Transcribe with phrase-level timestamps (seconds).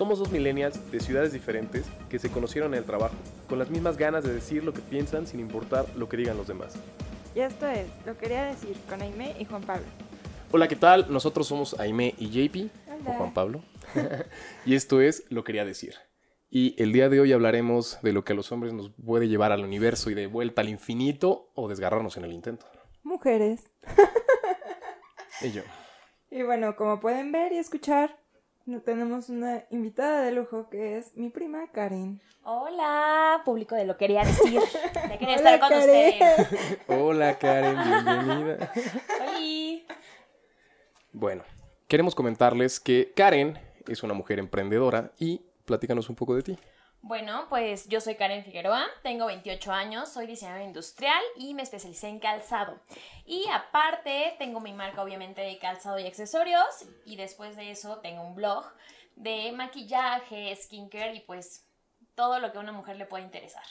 [0.00, 3.14] Somos dos millennials de ciudades diferentes que se conocieron en el trabajo,
[3.46, 6.46] con las mismas ganas de decir lo que piensan sin importar lo que digan los
[6.46, 6.72] demás.
[7.34, 9.84] Y esto es Lo Quería Decir con Aime y Juan Pablo.
[10.52, 11.12] Hola, ¿qué tal?
[11.12, 13.14] Nosotros somos Aime y JP, o Hola.
[13.18, 13.62] Juan Pablo,
[14.64, 15.96] y esto es Lo Quería Decir.
[16.48, 19.52] Y el día de hoy hablaremos de lo que a los hombres nos puede llevar
[19.52, 22.64] al universo y de vuelta al infinito o desgarrarnos en el intento.
[23.02, 23.70] Mujeres.
[25.42, 25.62] Y yo.
[26.30, 28.19] Y bueno, como pueden ver y escuchar,
[28.84, 32.20] tenemos una invitada de lujo que es mi prima Karen.
[32.44, 34.60] Hola, público de lo quería decir.
[35.18, 36.12] Quería Hola, estar con Karen.
[36.12, 36.78] ustedes.
[36.88, 38.72] Hola, Karen, bienvenida.
[39.28, 39.86] Oli.
[41.12, 41.42] Bueno,
[41.88, 46.58] queremos comentarles que Karen es una mujer emprendedora y platícanos un poco de ti.
[47.02, 52.08] Bueno, pues yo soy Karen Figueroa, tengo 28 años, soy diseñadora industrial y me especialicé
[52.08, 52.78] en calzado.
[53.24, 58.22] Y aparte tengo mi marca obviamente de calzado y accesorios y después de eso tengo
[58.22, 58.66] un blog
[59.16, 61.64] de maquillaje, skincare y pues
[62.14, 63.64] todo lo que a una mujer le puede interesar.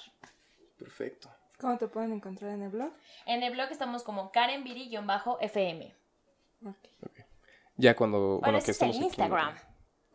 [0.80, 1.30] Perfecto.
[1.60, 2.92] ¿Cómo te pueden encontrar en el blog?
[3.26, 5.94] En el blog estamos como karenviri-fm.
[7.76, 9.06] Ya cuando, Bueno, bueno, que es el estamos aquí.
[9.06, 9.69] Instagram.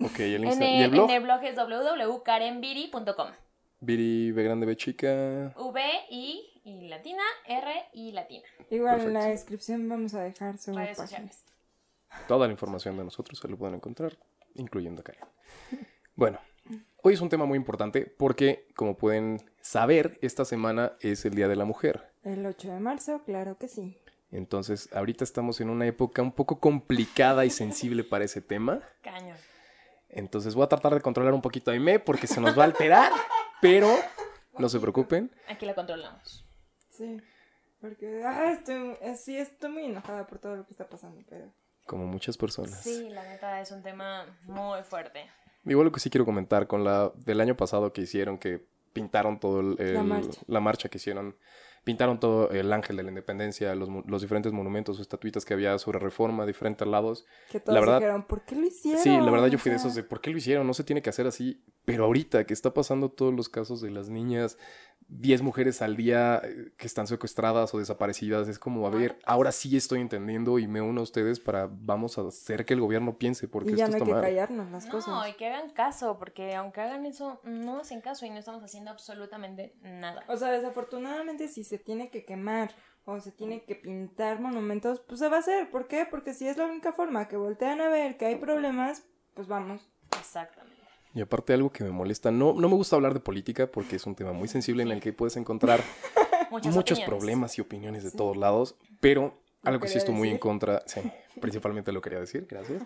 [0.04, 1.08] Ok, el En el, ¿Y el blog?
[1.10, 3.28] en el blog es www.karenviri.com.
[3.80, 5.52] Viri, B grande, B chica.
[5.56, 8.44] V, I, y latina, R, y latina.
[8.70, 11.06] Igual en la descripción vamos a dejar su Redes página.
[11.30, 11.44] sociales.
[12.28, 14.16] Toda la información de nosotros se lo pueden encontrar,
[14.54, 15.24] incluyendo a Karen.
[16.14, 16.38] Bueno,
[17.02, 21.48] hoy es un tema muy importante porque, como pueden saber, esta semana es el Día
[21.48, 22.12] de la Mujer.
[22.22, 23.98] El 8 de marzo, claro que sí.
[24.30, 28.80] Entonces, ahorita estamos en una época un poco complicada y sensible para ese tema.
[29.02, 29.36] Cañón.
[30.14, 32.66] Entonces, voy a tratar de controlar un poquito a Aime porque se nos va a
[32.66, 33.12] alterar,
[33.60, 33.88] pero
[34.58, 35.30] no se preocupen.
[35.48, 36.44] Aquí la controlamos.
[36.88, 37.20] Sí.
[37.80, 41.52] Porque, ah, estoy, eh, sí, estoy muy enojada por todo lo que está pasando, pero...
[41.86, 42.80] Como muchas personas.
[42.82, 45.26] Sí, la neta es un tema muy fuerte.
[45.66, 49.38] Igual lo que sí quiero comentar con la del año pasado que hicieron, que pintaron
[49.38, 50.40] todo el, el- La marcha.
[50.46, 51.36] la marcha que hicieron,
[51.84, 55.78] pintaron todo el ángel de la independencia, los, los diferentes monumentos o estatuitas que había
[55.78, 57.26] sobre reforma, diferentes lados.
[57.50, 59.02] Que todos La verdad- dijeron, ¿por qué lo hicieron?
[59.02, 60.66] Sí, la verdad yo O fui de esos de, ¿por qué lo hicieron?
[60.66, 61.62] No se tiene que hacer así.
[61.84, 64.56] Pero ahorita que está pasando todos los casos de las niñas,
[65.08, 69.52] 10 mujeres al día eh, que están secuestradas o desaparecidas, es como, a ver, ahora
[69.52, 73.16] sí estoy entendiendo y me uno a ustedes para, vamos a hacer que el gobierno
[73.18, 74.22] piense, porque Y ya esto no hay está que mal.
[74.22, 75.28] callarnos las No, cosas.
[75.28, 78.90] y que hagan caso, porque aunque hagan eso, no hacen caso y no estamos haciendo
[78.90, 80.24] absolutamente nada.
[80.28, 85.20] O sea, desafortunadamente si se tiene que quemar o se tiene que pintar monumentos, pues
[85.20, 85.70] se va a hacer.
[85.70, 86.06] ¿Por qué?
[86.10, 89.02] Porque si es la única forma que voltean a ver que hay problemas,
[89.34, 89.86] pues vamos.
[90.18, 90.63] Exactamente.
[91.14, 94.06] Y aparte algo que me molesta, no, no me gusta hablar de política porque es
[94.06, 95.80] un tema muy sensible en el que puedes encontrar
[96.50, 97.06] muchos opiniones.
[97.06, 98.16] problemas y opiniones de Sí.
[98.16, 101.00] todos lados, pero algo que sí estoy muy en contra, sí,
[101.40, 102.82] principalmente lo quería decir, gracias.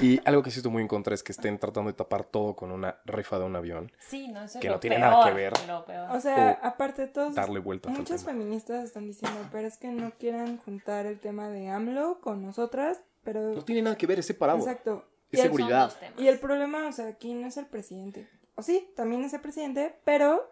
[0.00, 2.54] Y algo que sí estoy muy en contra es que estén tratando de tapar todo
[2.56, 5.10] con una rifa de un avión, Sí, no, eso es Que lo no tiene peor,
[5.10, 5.52] nada que ver.
[5.68, 6.10] Lo peor.
[6.12, 9.76] O sea, O aparte de todos, darle vueltas al muchas feministas están diciendo, pero es
[9.76, 13.52] que no quieran juntar el tema de AMLO con nosotras, pero...
[13.52, 14.60] No tiene nada que ver, es separado.
[14.60, 15.04] Exacto.
[15.42, 15.92] Seguridad.
[16.18, 18.28] y el problema, o sea, aquí no es el presidente.
[18.56, 20.48] O sí, también es el presidente, pero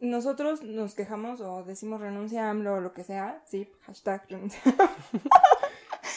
[0.00, 4.60] nosotros nos quejamos o decimos renuncia a AMLO o lo que sea, sí, hashtag renuncia.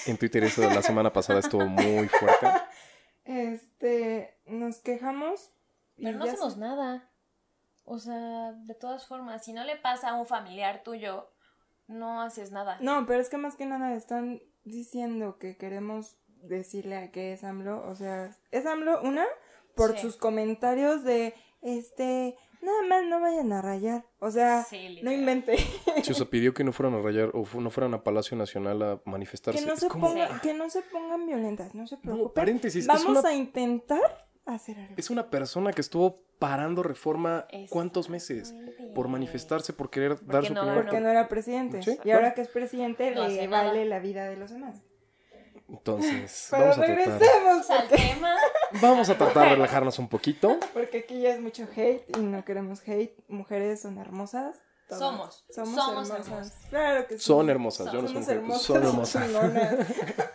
[0.05, 2.47] En Twitter eso de la semana pasada estuvo muy fuerte.
[3.25, 5.51] Este, nos quejamos.
[5.97, 7.11] Pero no hacemos se- nada.
[7.85, 11.29] O sea, de todas formas, si no le pasa a un familiar tuyo,
[11.87, 12.79] no haces nada.
[12.81, 17.43] No, pero es que más que nada están diciendo que queremos decirle a que es
[17.43, 17.87] AMLO.
[17.87, 19.25] O sea, es AMLO, una,
[19.75, 19.99] por Sí.
[20.01, 24.05] sus comentarios de, este, nada más no vayan a rayar.
[24.19, 25.55] O sea, Sí, no invente.
[26.03, 29.01] Se os pidió que no fueran a rayar o no fueran a Palacio Nacional a
[29.05, 29.61] manifestarse.
[29.61, 32.33] Que no, se como- ponga- que no se pongan violentas, no se No, preocupen.
[32.33, 34.93] paréntesis, Vamos una, a intentar hacer algo.
[34.97, 38.55] es una persona que estuvo parando reforma cuántos meses
[38.95, 40.83] por manifestarse, por querer dar su no opinión.
[40.83, 41.83] Porque no era presidente.
[41.83, 44.81] Sí, y ahora que es presidente No le vale la vida de los demás.
[45.71, 48.35] Entonces, Pero vamos a tratar, regresemos, Al porque, tema.
[48.81, 50.57] vamos a tratar de relajarnos un poquito.
[50.73, 53.15] porque aquí ya es mucho hate y no queremos hate.
[53.27, 54.57] Mujeres son hermosas.
[54.87, 54.99] todas.
[54.99, 55.45] Somos.
[55.49, 56.27] Somos, Somos hermosas.
[56.27, 56.67] hermosas.
[56.69, 57.23] Claro que sí.
[57.23, 58.61] Son hermosas, yo no soy hermosas.
[58.63, 59.29] son hermosas.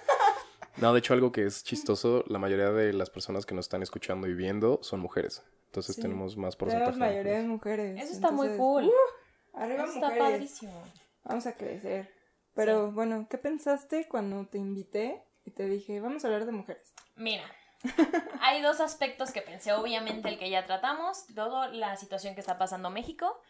[0.77, 3.83] No, de hecho algo que es chistoso, la mayoría de las personas que nos están
[3.85, 5.41] escuchando y viendo son mujeres.
[5.67, 6.03] Entonces Sí.
[6.03, 6.91] tenemos más porcentaje.
[6.93, 8.03] De mayoría de mujeres.
[8.03, 8.87] Eso está muy cool.
[8.87, 10.19] uh, arriba Eso está mujeres.
[10.33, 10.83] padrísimo.
[11.23, 12.11] Vamos a crecer.
[12.55, 16.95] Pero bueno, ¿qué pensaste cuando te invité y te dije, vamos a hablar de mujeres?
[17.17, 17.45] Mira,
[18.41, 19.73] hay dos aspectos que pensé.
[19.73, 23.41] Obviamente el que ya tratamos, todo la situación que está pasando México.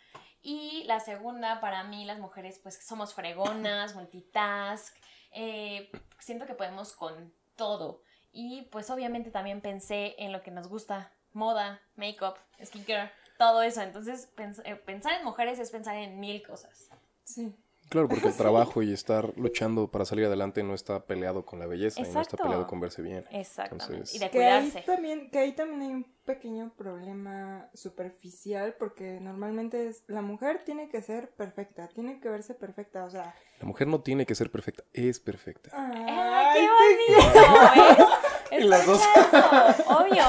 [0.42, 4.94] Y la segunda, para mí, las mujeres, pues somos fregonas, multitask.
[5.32, 8.02] eh, siento que podemos con todo.
[8.32, 13.80] Y pues obviamente también pensé en lo que nos gusta moda, make-up, skincare, todo eso.
[13.80, 16.88] Entonces, pens- eh, pensar en mujeres es pensar en mil cosas.
[17.24, 17.54] Sí.
[17.90, 21.66] Claro, porque el trabajo y estar luchando para salir adelante no está peleado con la
[21.66, 22.42] belleza y no está Exacto.
[22.44, 23.24] peleado con verse bien.
[23.30, 23.84] Exactamente.
[23.92, 29.18] Entonces- y de Que ahí, también, que ahí también hay un pequeño problema superficial porque
[29.20, 33.66] normalmente es la mujer tiene que ser perfecta, tiene que verse perfecta, o sea, La
[33.66, 35.70] mujer no tiene que ser perfecta, es perfecta.
[35.72, 36.68] ¡Ay, qué
[37.06, 37.40] qué- bonito!
[38.50, 38.64] ¿ves?
[38.64, 39.02] Y las dos.
[39.04, 40.24] Exacto, Obvio.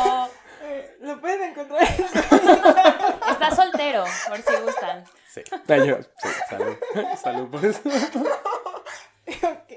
[0.63, 1.87] eh, lo pueden encontrar.
[3.35, 5.03] Está soltero, por si gustan.
[5.29, 5.41] Sí.
[5.85, 6.77] Yo- sí, salud.
[7.21, 7.81] Salud por eso.
[9.27, 9.73] Ok.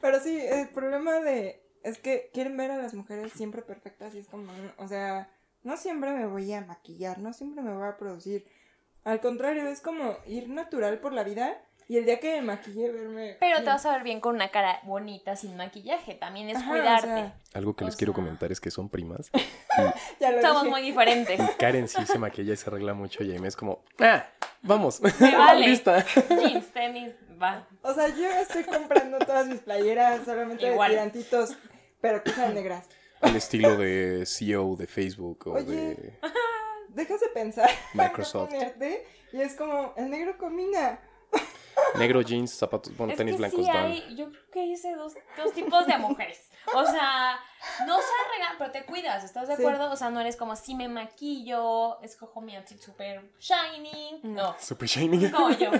[0.00, 4.18] Pero sí, el problema de es que quieren ver a las mujeres siempre perfectas y
[4.18, 5.28] es como, o sea,
[5.62, 8.46] no siempre me voy a maquillar, no siempre me voy a producir.
[9.04, 12.90] Al contrario, es como ir natural por la vida y el día que me maquille
[12.90, 13.36] verme.
[13.40, 16.14] Pero te vas a ver bien con una cara bonita, sin maquillaje.
[16.14, 17.06] También es Ajá, o cuidarte.
[17.06, 19.30] sea, Algo que O les quiero comentar es que son primas.
[20.20, 20.70] ya lo Somos dije.
[20.70, 21.40] muy diferentes.
[21.40, 24.24] Y Karen sí se maquilla y se arregla mucho y Amy es como, ah,
[24.62, 25.00] vamos.
[25.02, 25.66] Me vale.
[25.68, 26.04] Lista.
[26.28, 27.66] Jeans, tenis, va.
[27.82, 30.90] O sea, yo estoy comprando todas mis playeras solamente Igual.
[30.90, 31.56] de tirantitos,
[32.00, 32.88] pero que sean negras.
[33.20, 35.64] Al estilo de CEO de Facebook o Oye.
[35.64, 36.18] de...
[36.88, 37.70] Dejas de pensar.
[37.94, 38.52] Microsoft.
[39.32, 40.98] y es como, el negro combina.
[41.98, 43.66] Negro jeans, zapatos, bueno, es tenis que blancos.
[43.66, 43.84] sí down.
[43.92, 46.48] hay, yo creo que hice dos, dos tipos de mujeres.
[46.74, 47.38] O sea,
[47.86, 49.62] no se arreglan, pero te cuidas, ¿estás de Sí.
[49.62, 49.90] acuerdo?
[49.90, 54.20] O sea, no eres como si me maquillo, escojo mi outfit súper shiny.
[54.22, 54.54] No.
[54.60, 55.30] Super shiny.
[55.30, 55.70] Como yo.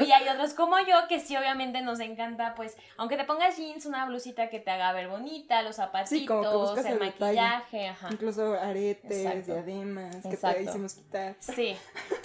[0.00, 3.86] Y hay otros como yo que sí, obviamente nos encanta, pues, aunque te pongas jeans,
[3.86, 6.98] una blusita que te haga ver bonita, los zapatitos, Sí, como que buscas el el
[7.00, 8.08] maquillaje, ajá.
[8.10, 9.52] Incluso aretes, Exacto.
[9.54, 10.56] diademas, que Exacto.
[10.58, 11.36] te hicimos quitar.
[11.38, 11.76] Sí,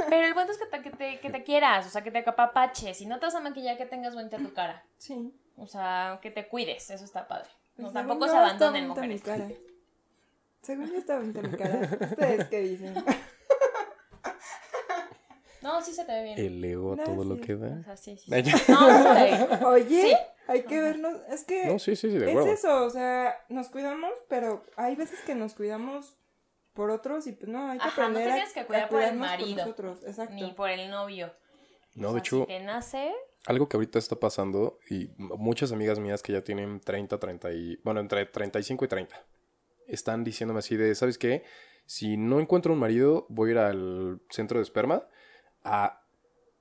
[0.10, 2.19] pero el punto es que te, que, te, que te quieras, o sea, que te
[2.19, 2.98] acapapaches.
[2.98, 4.84] Si no te vas a maquillar, que tengas bonita tu cara.
[4.98, 5.34] Sí.
[5.59, 7.50] O sea, que te cuides, eso está padre.
[7.77, 9.09] No, Pues tampoco se abandonen mujeres.
[9.09, 9.47] mi cara.
[10.61, 11.79] Según yo está bonita mi cara.
[12.01, 12.95] ¿Ustedes qué dicen?
[15.61, 16.39] No, sí se te ve bien.
[16.39, 17.83] El ego, todo lo que O da.
[17.83, 18.31] sea, sí, sí.
[18.31, 19.65] No, sí.
[19.65, 20.15] Oye, Sí.
[20.47, 21.15] hay que vernos.
[21.29, 24.95] Es que No, sí, sí, sí, de es eso, o sea, nos cuidamos, pero hay
[24.95, 26.15] veces que nos cuidamos
[26.73, 28.67] por otros y pues no, hay que Ajá, no aprender te a- tienes que a
[28.67, 29.57] cuidar por el marido.
[29.57, 30.00] nosotros.
[30.06, 30.33] Exacto.
[30.33, 31.33] Ni por el novio.
[31.95, 33.13] No, O de hecho, Si te nace,
[33.45, 37.77] algo que ahorita está pasando y muchas amigas mías que ya tienen 30, 30 y...
[37.83, 39.25] Bueno, entre 35 y 30.
[39.88, 41.44] Están diciéndome así de, ¿sabes qué?
[41.86, 45.07] Si no encuentro un marido, voy a ir al centro de esperma
[45.63, 46.03] a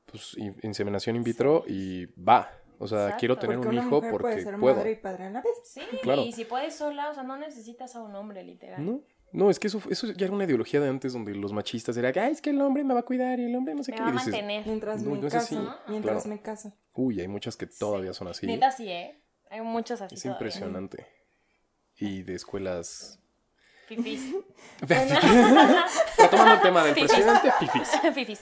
[0.07, 2.51] pues, in- inseminación in vitro y va.
[2.79, 3.19] O sea, Exacto.
[3.21, 4.77] quiero tener porque un hijo porque puede ser puedo.
[4.77, 5.53] madre y padre a la vez.
[5.65, 5.81] sí.
[6.03, 6.23] Claro.
[6.23, 8.87] Y si puedes sola, o sea, no necesitas a un hombre, literal.
[8.87, 9.03] No,
[9.33, 12.13] no, es que eso, eso ya era una ideología de antes donde los machistas era
[12.13, 13.93] que, ay, es que el hombre me va a cuidar y el hombre no sé
[13.93, 14.03] Me qué.
[14.03, 14.67] va a Y dices, mantener.
[14.67, 15.39] Mientras No, me no caso.
[15.59, 16.29] así, Mientras claro.
[16.37, 16.73] me caso.
[16.95, 18.47] uy, hay muchas que todavía son así.
[18.47, 19.21] Neta sí, ¿eh?
[19.51, 20.39] Hay muchos así Es todavía.
[20.39, 21.07] impresionante.
[21.97, 23.19] Y de escuelas...
[23.89, 24.35] Fifis.
[26.19, 27.89] Retomando el tema del presidente, fifis.
[28.15, 28.41] Fifis.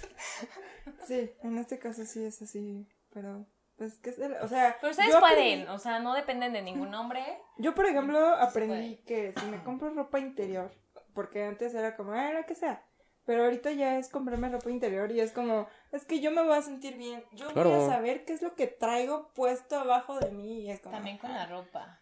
[1.06, 3.46] Sí, en este caso sí es así, pero
[3.76, 6.52] pues que es el- o sea, Pero ustedes yo pueden, aprendí- o sea, no dependen
[6.52, 7.24] de ningún hombre.
[7.58, 10.70] yo por ejemplo aprendí que si me compro ropa interior,
[11.14, 12.82] porque antes era como, ah, la que sea,
[13.24, 16.56] pero ahorita ya es comprarme ropa interior y es como, es que yo me voy
[16.56, 20.30] a sentir bien, yo voy a saber qué es lo que traigo puesto abajo de
[20.30, 22.00] mí y es como, También con la ropa.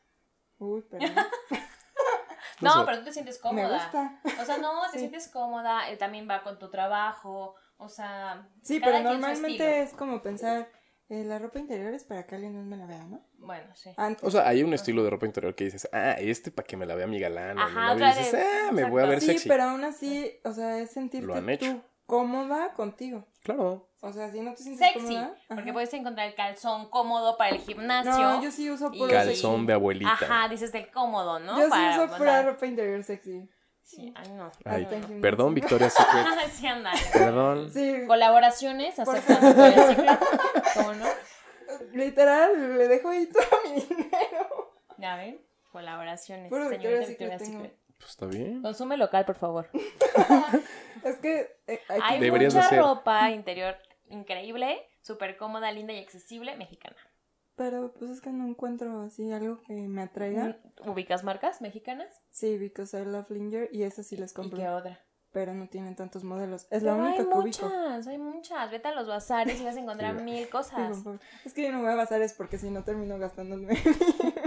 [0.59, 1.05] uy, pero
[2.61, 2.87] No No, sé.
[2.87, 3.75] pero tú te sientes me cómoda.
[3.83, 4.21] gusta.
[4.41, 4.99] O sea, no, te Sí.
[5.01, 8.47] sientes cómoda, eh, también va con tu trabajo, o sea...
[8.63, 10.69] Sí, cada pero normalmente es como pensar,
[11.09, 13.19] eh, la ropa interior es para que alguien no me la vea, ¿no?
[13.39, 13.91] Bueno, sí.
[13.97, 14.25] Antes.
[14.25, 16.87] O sea, hay un estilo de ropa interior que dices, ah, este para que me
[16.87, 17.59] la vea mi galán.
[17.59, 19.49] o mi Ajá, novio", y otra dices, ah, me voy a ver sí, sexy.
[19.49, 21.67] pero aún así, o sea, es Lo han sentirte hecho.
[21.75, 23.27] tú cómoda contigo.
[23.43, 23.89] Claro.
[24.01, 25.35] O sea, si no te sientes Sexy, cómoda.
[25.49, 28.13] porque puedes encontrar el calzón cómodo para el gimnasio.
[28.13, 30.13] No, yo sí uso puro Y- Calzón de abuelita.
[30.13, 31.57] Ajá, dices del cómodo, ¿no?
[31.59, 33.49] Yo sí Para uso pura ropa interior sexy.
[33.85, 34.51] Sí, ay, no.
[34.65, 34.87] Ay,
[35.21, 36.27] perdón, Victoria Secret.
[36.53, 36.99] sí, ándale.
[37.13, 37.71] Perdón.
[37.71, 40.19] Sí, Colaboraciones, aceptan Victoria's Secret.
[40.75, 41.07] ¿Cómo no?
[41.93, 44.75] literal, le dejo ahí todo mi dinero.
[44.99, 46.49] Ya ven, colaboraciones.
[46.49, 47.39] Puro Victoria's Secret.
[47.99, 48.63] Pues está bien.
[48.63, 49.69] Consume local, por favor.
[51.05, 52.81] Es que eh, hay Hay mucha hacer.
[52.81, 53.77] ropa interior
[54.09, 56.97] increíble, súper cómoda, linda y accesible, mexicana.
[57.57, 60.59] Pero pues es que no encuentro así algo que me atraiga.
[60.87, 62.21] ¿Ubicas marcas mexicanas?
[62.31, 64.59] Sí, because I love Linger y esas sí las ¿Y compro.
[64.59, 65.01] qué otra?
[65.31, 66.67] Pero no tienen tantos modelos.
[66.71, 67.67] Es la única hay que ubico.
[67.67, 68.71] muchas, hay muchas.
[68.71, 70.23] Vete a los bazares y vas a encontrar Sí.
[70.25, 70.97] mil cosas.
[71.45, 73.77] Es que yo no voy a basar es porque si no termino gastándome.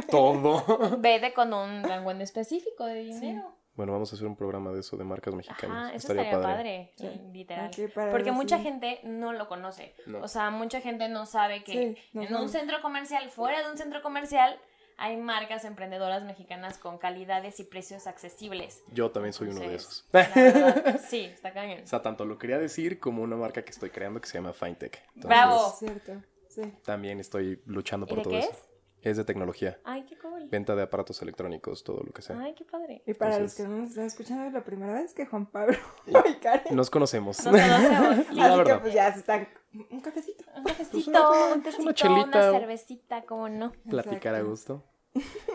[0.10, 0.98] Todo.
[1.00, 3.57] Vete con un rango en específico de dinero.
[3.78, 5.78] Bueno, vamos a hacer un programa de eso, de marcas mexicanas.
[5.78, 6.92] Ajá, eso estaría, estaría padre.
[6.98, 7.22] padre, Sí.
[7.32, 7.68] literal.
[7.72, 9.94] Ok, para Porque mucha gente no lo conoce.
[10.08, 10.20] No.
[10.24, 12.42] O sea, mucha gente no sabe que Sí, no en sabe.
[12.42, 14.60] un centro comercial, fuera de un centro comercial,
[14.98, 18.84] hay marcas emprendedoras mexicanas con calidades y precios accesibles.
[18.94, 20.08] Yo también soy uno de esos.
[20.12, 21.82] verdad, sí, está cañón.
[21.84, 24.54] O sea, tanto lo quería decir como una marca que estoy creando que se llama
[24.54, 24.98] Fintech.
[25.16, 25.68] Entonces, Bravo.
[25.68, 26.14] Es cierto,
[26.50, 26.62] sí.
[26.84, 28.50] También estoy luchando ¿Y por de todo qué eso.
[28.50, 28.66] es?
[29.10, 29.80] Es de tecnología.
[29.84, 30.48] Ay, qué cool.
[30.50, 32.38] Venta de aparatos electrónicos, todo lo que sea.
[32.40, 33.04] Ay, qué padre.
[33.06, 35.46] Y para Entonces- los que no nos están escuchando, es la primera vez que Juan
[35.46, 36.12] Pablo Y-
[36.42, 36.76] Karen.
[36.76, 37.44] Nos conocemos.
[37.46, 38.26] Nos conocemos.
[38.34, 39.48] La Así que pues ya se están.
[39.92, 40.44] Un cafecito.
[40.56, 42.52] Un cafecito, una- un una tecito, una, chelita.
[42.52, 43.72] cervecita, ¿cómo no?
[43.90, 44.84] Platicar a gusto.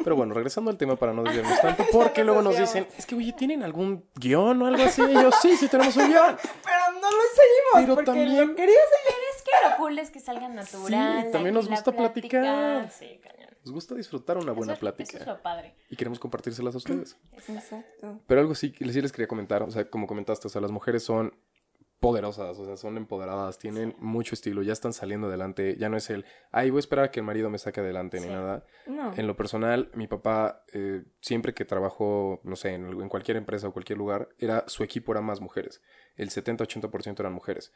[0.02, 3.14] Pero bueno, regresando al tema para no desviarnos tanto, porque luego nos dicen, es que,
[3.14, 5.02] oye, ¿tienen algún guion o algo así?
[5.02, 6.36] Y yo, sí, sí tenemos un guion.
[6.64, 9.18] Pero no lo seguimos Pero porque también- lo quería seguir.
[9.36, 11.30] Es que lo cool es que salga natural.
[11.30, 12.40] también nos gusta plática.
[12.40, 12.90] platicar.
[12.90, 13.41] Sí, cañón.
[13.64, 15.10] Nos gusta disfrutar una buena eso, plática.
[15.10, 15.76] Eso es lo padre.
[15.88, 17.16] Y queremos compartírselas a ustedes.
[17.48, 18.20] Exacto.
[18.26, 20.70] Pero algo sí, que sí les quería comentar, o sea, como comentaste, o sea, las
[20.70, 21.32] mujeres son
[22.02, 26.10] poderosas, o sea, son empoderadas, tienen mucho estilo, ya están saliendo adelante, ya no es
[26.10, 28.64] el, ay, voy a esperar a que el marido me saque adelante ni nada.
[28.86, 29.14] No.
[29.14, 33.68] En lo personal, mi papá, eh, siempre que trabajó, no sé, en, en cualquier empresa
[33.68, 35.80] o cualquier lugar, era, su equipo era más mujeres.
[36.16, 37.72] El 70-80% eran mujeres.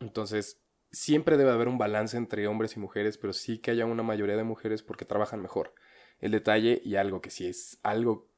[0.00, 0.60] Entonces,
[0.92, 4.36] siempre debe haber un balance entre hombres y mujeres, pero sí que haya una mayoría
[4.36, 5.74] de mujeres porque trabajan mejor.
[6.18, 8.28] El detalle y algo que sí es algo,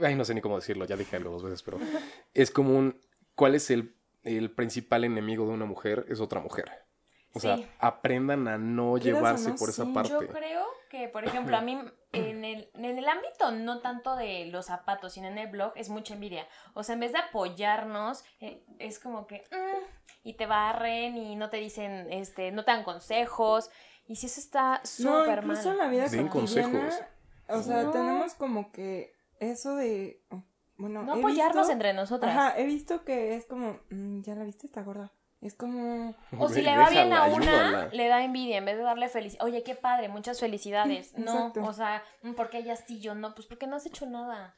[0.00, 1.78] ay, no sé ni cómo decirlo, ya dije algo dos veces, pero
[2.34, 3.00] es como un,
[3.34, 6.06] ¿cuál es el, el principal enemigo de una mujer?
[6.08, 6.70] Es otra mujer.
[7.34, 9.92] O sea, aprendan a no llevarse no, por esa sí.
[9.92, 10.10] parte.
[10.10, 11.78] Yo creo que, por ejemplo, a mí
[12.12, 15.90] en el, en el ámbito no tanto de los zapatos, sino en el blog, es
[15.90, 16.46] mucha envidia.
[16.74, 19.44] O sea, en vez de apoyarnos, eh, es como que...
[19.50, 19.84] mm,
[20.24, 23.70] y te barren y no te dicen, este, no te dan consejos.
[24.06, 25.72] Y si eso está No, súper incluso mal.
[25.72, 26.72] en la vida Den cotidiana.
[26.80, 27.04] consejos.
[27.48, 27.90] O sea, No.
[27.92, 30.22] tenemos como que eso de.
[30.30, 30.42] oh,
[30.76, 32.30] Bueno, No apoyarnos visto- entre nosotras.
[32.36, 33.78] Ajá, he visto que es como.
[33.90, 35.12] mm, ya la viste, está gorda.
[35.40, 36.14] Es como.
[36.38, 39.44] O si le va bien a una, le da envidia en vez de darle felicidad.
[39.44, 41.12] Oye, qué padre, muchas felicidades.
[41.16, 41.64] No, Exacto.
[41.64, 44.54] o sea, mm, porque ella sí, yo no, pues porque no has hecho nada.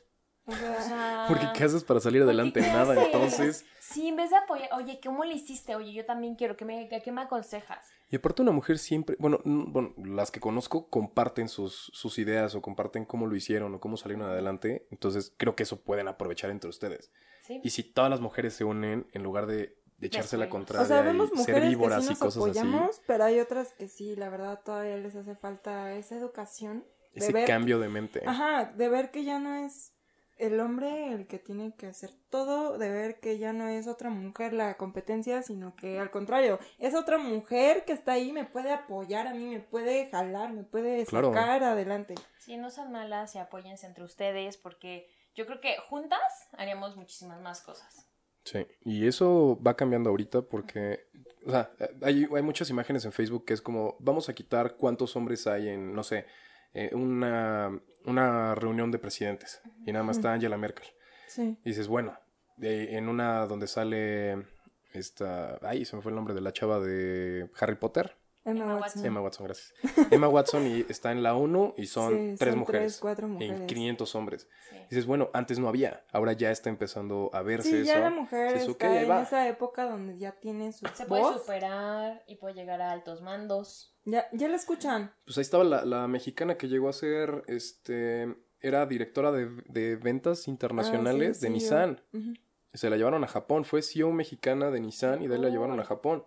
[0.47, 2.61] O sea, Porque ¿qué haces para salir adelante?
[2.61, 3.05] ¿qué Nada, haces?
[3.05, 3.67] entonces...
[3.79, 5.77] Sí, en vez de apoyar, oye, ¿cómo le hiciste?
[5.77, 7.87] Oye, yo también quiero, ¿qué me, qué me aconsejas?
[8.11, 12.63] Y aparte una mujer siempre, bueno, bueno, las que conozco comparten sus, sus ideas o
[12.63, 16.71] comparten cómo lo hicieron o cómo salieron adelante, entonces creo que eso pueden aprovechar entre
[16.71, 17.13] ustedes.
[17.43, 17.61] Sí.
[17.63, 20.59] Y si todas las mujeres se unen en lugar de, de echarse la Después.
[20.61, 23.25] contraria o sea, vemos y ser mujeres que víboras sí y nos cosas apoyamos, pero
[23.25, 26.85] hay otras que sí, la verdad, todavía les hace falta esa educación.
[27.11, 28.23] así, De ese ver, cambio de mente.
[28.27, 29.93] Ajá, de ver que ya no es
[30.39, 34.09] el hombre el que tiene que hacer todo, de ver que ya no es otra
[34.09, 38.73] mujer la competencia, sino que al contrario, es otra mujer que está ahí, me puede
[38.73, 41.35] apoyar a mí, me puede jalar, me puede Claro.
[41.35, 42.15] sacar adelante.
[42.39, 47.41] Sí, no sean malas y apóyense entre ustedes porque yo creo que juntas haríamos muchísimas
[47.43, 48.07] más cosas.
[48.51, 51.07] Sí, y eso va cambiando ahorita porque,
[51.47, 51.71] o sea,
[52.03, 55.69] hay, hay muchas imágenes en Facebook que es como, vamos a quitar cuántos hombres hay
[55.69, 56.27] en, no sé,
[56.75, 57.71] eh, una,
[58.07, 60.87] una reunión de presidentes y nada más está Angela Merkel.
[61.29, 61.57] Sí.
[61.65, 62.19] Y dices, bueno,
[62.57, 64.47] de- en una donde sale
[64.93, 68.17] esta, ay, se me fue el nombre de la chava de Harry Potter.
[68.45, 69.05] Emma, Emma Watson.
[69.05, 69.75] Emma Watson, gracias.
[70.11, 72.83] Emma Watson y está en la ONU y son Sí, tres son mujeres.
[72.93, 73.61] tres, cuatro mujeres.
[73.61, 74.49] En 500 hombres.
[74.71, 74.77] Sí.
[74.91, 77.85] Dices, bueno, antes no había, ahora ya está empezando a verse Sí, eso.
[77.85, 79.23] ya la mujer Dices, está ok, ahí en va.
[79.23, 83.95] esa época donde ya tiene su Se puede superar y puede llegar a altos mandos.
[84.05, 85.13] Ya, ya la escuchan.
[85.27, 89.97] Pues ahí estaba la, la mexicana que llegó a ser, este, era directora de, de
[89.97, 92.03] ventas internacionales Ah, sí, de sí, Nissan.
[92.73, 95.79] Se la llevaron a Japón, fue CEO mexicana de Nissan y de ahí la llevaron
[95.81, 96.25] a Japón.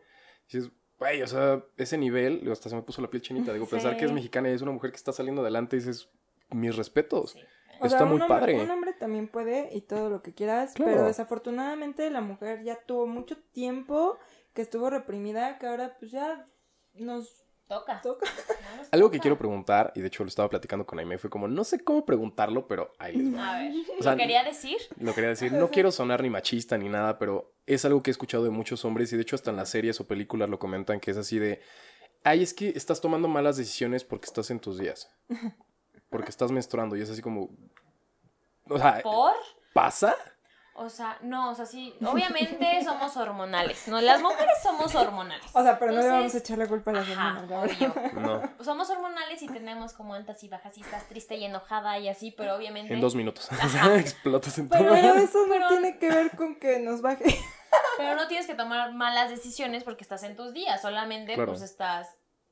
[0.52, 0.72] Dices,
[1.04, 3.54] güey, o sea, ese nivel, digo, hasta se me puso la piel chinita.
[3.54, 6.10] Digo, pensar que es mexicana y es una mujer que está saliendo adelante, dices,
[6.50, 7.32] mis respetos.
[7.32, 7.40] Sí.
[7.80, 8.62] O Está sea, muy un hombre, padre.
[8.64, 10.92] Un hombre también puede y todo lo que quieras, Claro.
[10.92, 14.18] pero desafortunadamente la mujer ya tuvo mucho tiempo
[14.54, 16.46] que estuvo reprimida, que ahora pues ya
[16.94, 17.43] nos
[17.80, 18.02] Toca.
[18.02, 18.26] toca.
[18.92, 21.64] Algo que quiero preguntar, y de hecho lo estaba platicando con Aime, fue como, no
[21.64, 23.56] sé cómo preguntarlo, pero ahí les va.
[23.56, 24.78] A ver, O sea, ¿lo quería decir?
[25.00, 28.14] Lo quería decir, no quiero sonar ni machista ni nada, pero es algo que he
[28.14, 31.00] escuchado de muchos hombres y de hecho hasta en las series o películas lo comentan
[31.00, 31.62] que es así de,
[32.24, 35.10] ay, es que estás tomando malas decisiones porque estás en tus días,
[36.10, 37.50] porque estás menstruando y es así como,
[38.70, 39.34] o sea, ¿Por?
[39.74, 40.16] ¿pasa?
[40.76, 44.02] O sea, no, o sea, sí, obviamente somos hormonales, ¿no?
[44.02, 45.46] Las mujeres somos hormonales.
[45.54, 47.50] O sea, pero no le vamos a Entonces, echar la culpa a las Ajá, hermanas,
[47.50, 48.12] la verdad.
[48.14, 52.10] No, somos hormonales y tenemos como altas y bajas y estás triste y enojada y
[52.10, 52.92] así, pero obviamente...
[52.94, 54.96] en dos minutos, o sea, explotas en Pero todo.
[55.16, 57.26] eso no Pero- tiene que ver con que nos baje.
[57.98, 61.52] Pero no tienes que tomar malas decisiones porque estás en tus días, solamente Claro.
[61.52, 62.08] pues estás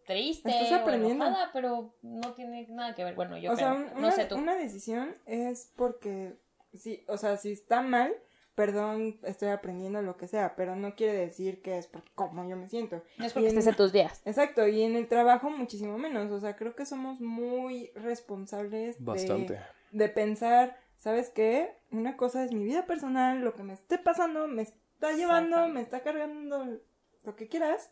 [0.06, 1.26] triste Estás o aprendiendo.
[1.26, 3.16] enojada, pero no tiene nada que ver.
[3.16, 3.90] Bueno, yo o sea, creo.
[3.94, 4.36] no una, sé tú.
[4.36, 6.36] una decisión es porque,
[6.78, 8.14] sí, o sea, si está mal,
[8.56, 12.58] perdón, estoy aprendiendo lo que sea, pero no quiere decir que es por cómo yo
[12.58, 13.02] me siento.
[13.18, 14.22] No es porque en- estés en tus días.
[14.26, 19.04] Exacto, y en el trabajo muchísimo menos, o sea, creo que somos muy responsables de-
[19.04, 19.60] Bastante.
[19.92, 21.76] de pensar, ¿sabes qué?
[21.92, 25.82] Una cosa es mi vida personal, lo que me esté pasando, me está llevando, me
[25.82, 26.80] está cargando
[27.24, 27.90] lo que quieras.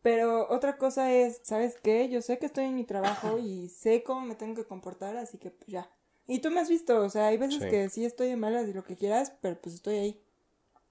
[0.00, 2.08] Pero otra cosa es, ¿sabes qué?
[2.08, 5.38] Yo sé que estoy en mi trabajo y sé cómo me tengo que comportar, así
[5.38, 5.90] que pues ya.
[6.28, 7.68] Y tú me has visto, o sea, hay veces Sí.
[7.68, 10.22] que sí estoy de malas y lo que quieras, pero pues estoy ahí.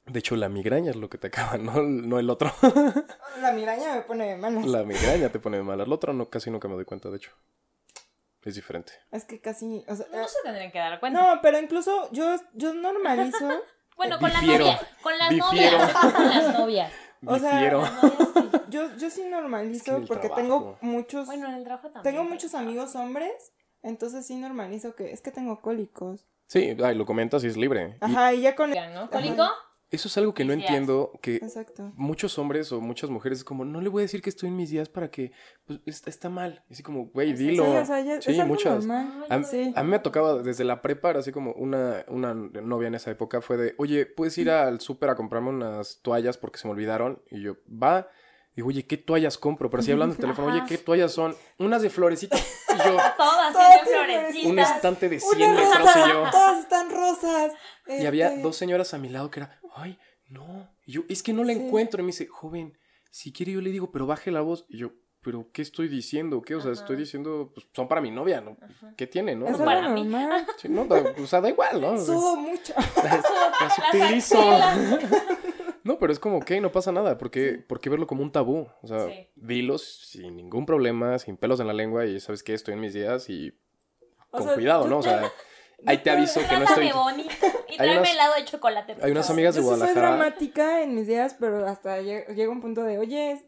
[0.08, 2.52] De hecho, la migraña es lo que te acaba, no, no el otro.
[3.42, 4.66] La miraña me pone de malas.
[4.66, 5.80] la migraña te pone de mal.
[5.80, 7.32] El otro no, casi nunca me doy cuenta, de hecho.
[8.44, 8.94] Es diferente.
[9.12, 11.20] Es que casi, o sea, No se tendrían que dar cuenta.
[11.36, 13.48] no, pero incluso yo, yo normalizo,
[13.98, 14.66] Bueno, con Difiero.
[14.66, 14.88] la novia.
[15.04, 15.78] Con las Difiero.
[15.78, 15.94] novias.
[16.02, 16.94] Con las novias.
[17.26, 17.62] O sea,
[18.70, 20.42] yo, yo sí Es que normalizo en el porque trabajo.
[20.42, 22.16] tengo muchos Bueno, en el trabajo también.
[22.16, 23.54] Tengo muchos amigos hombres,
[23.88, 26.26] entonces sí normalizo que es que tengo cólicos.
[26.48, 27.98] Sí, ay, lo comentas y es libre.
[28.02, 28.72] Y Ajá, y ya con...
[28.72, 29.10] ¿no?
[29.10, 29.44] ¿Cólico?
[29.90, 30.66] eso es algo que no días.
[30.68, 31.94] entiendo, que Exacto.
[31.96, 34.58] muchos hombres o muchas mujeres es como, no le voy a decir que estoy en
[34.58, 35.32] mis días para que,
[35.66, 36.62] pues, está, está mal.
[36.70, 37.64] Así como, güey, Sí, dilo.
[37.64, 38.86] Sí, o sea, ya Sí, muchas.
[39.30, 39.72] A, Sí.
[39.76, 43.40] a mí me tocaba desde la prepa, así como una, una novia en esa época
[43.40, 47.22] fue de, oye, ¿puedes ir al súper a comprarme unas toallas porque se me olvidaron?
[47.32, 48.10] Y yo, va.
[48.58, 49.70] Digo, oye, ¿qué toallas compro?
[49.70, 50.64] Pero así hablando en teléfono, oye.
[50.68, 51.36] ¿qué toallas son?
[51.60, 52.42] Unas de florecitas.
[52.74, 53.56] Y yo, Todas
[53.88, 54.52] florecitas.
[54.52, 56.24] un estante de 100 Una litros rosa, y yo.
[56.32, 57.54] todas están rosas.
[57.88, 59.98] Y había Este, dos señoras a mi lado que era, ay,
[60.28, 60.70] no.
[60.86, 61.60] Y yo, es que no la Sí.
[61.60, 62.02] encuentro.
[62.02, 62.78] Y me dice, joven,
[63.12, 64.66] si quiere yo le digo, pero baje la voz.
[64.70, 64.90] Y yo,
[65.22, 66.42] pero ¿qué estoy diciendo?
[66.42, 66.56] ¿Qué?
[66.56, 66.82] O sea, Ajá.
[66.82, 68.58] estoy diciendo, pues son para mi novia, ¿no?
[68.60, 68.92] Ajá.
[68.98, 69.46] ¿Qué tiene, no?
[69.46, 70.10] O Es sea, para mí.
[70.60, 71.96] sí, no, da- o sea, da igual, ¿no?
[72.04, 72.74] Sudo mucho.
[73.04, 73.24] las
[73.62, 74.40] Las utilizo.
[75.88, 77.18] No, pero es como, ok, no pasa nada.
[77.18, 78.68] ¿Por qué, por qué verlo como un tabú?
[78.82, 79.30] O sea, Sí.
[79.36, 82.94] dilos sin ningún problema, sin pelos en la lengua y sabes que estoy en mis
[82.94, 83.58] días y
[84.30, 84.98] O con sea, cuidado, yo ¿no?
[85.00, 85.32] O sea,
[85.86, 86.92] ahí te aviso que no estoy...
[86.92, 87.32] Bonito.
[87.70, 88.98] Y Hay tráeme unas- helado de chocolate.
[89.02, 90.16] Hay unas amigas de Yo sí soy Guadalajara.
[90.18, 93.46] dramática en mis días, pero hasta lle- llega un punto de, oye, es-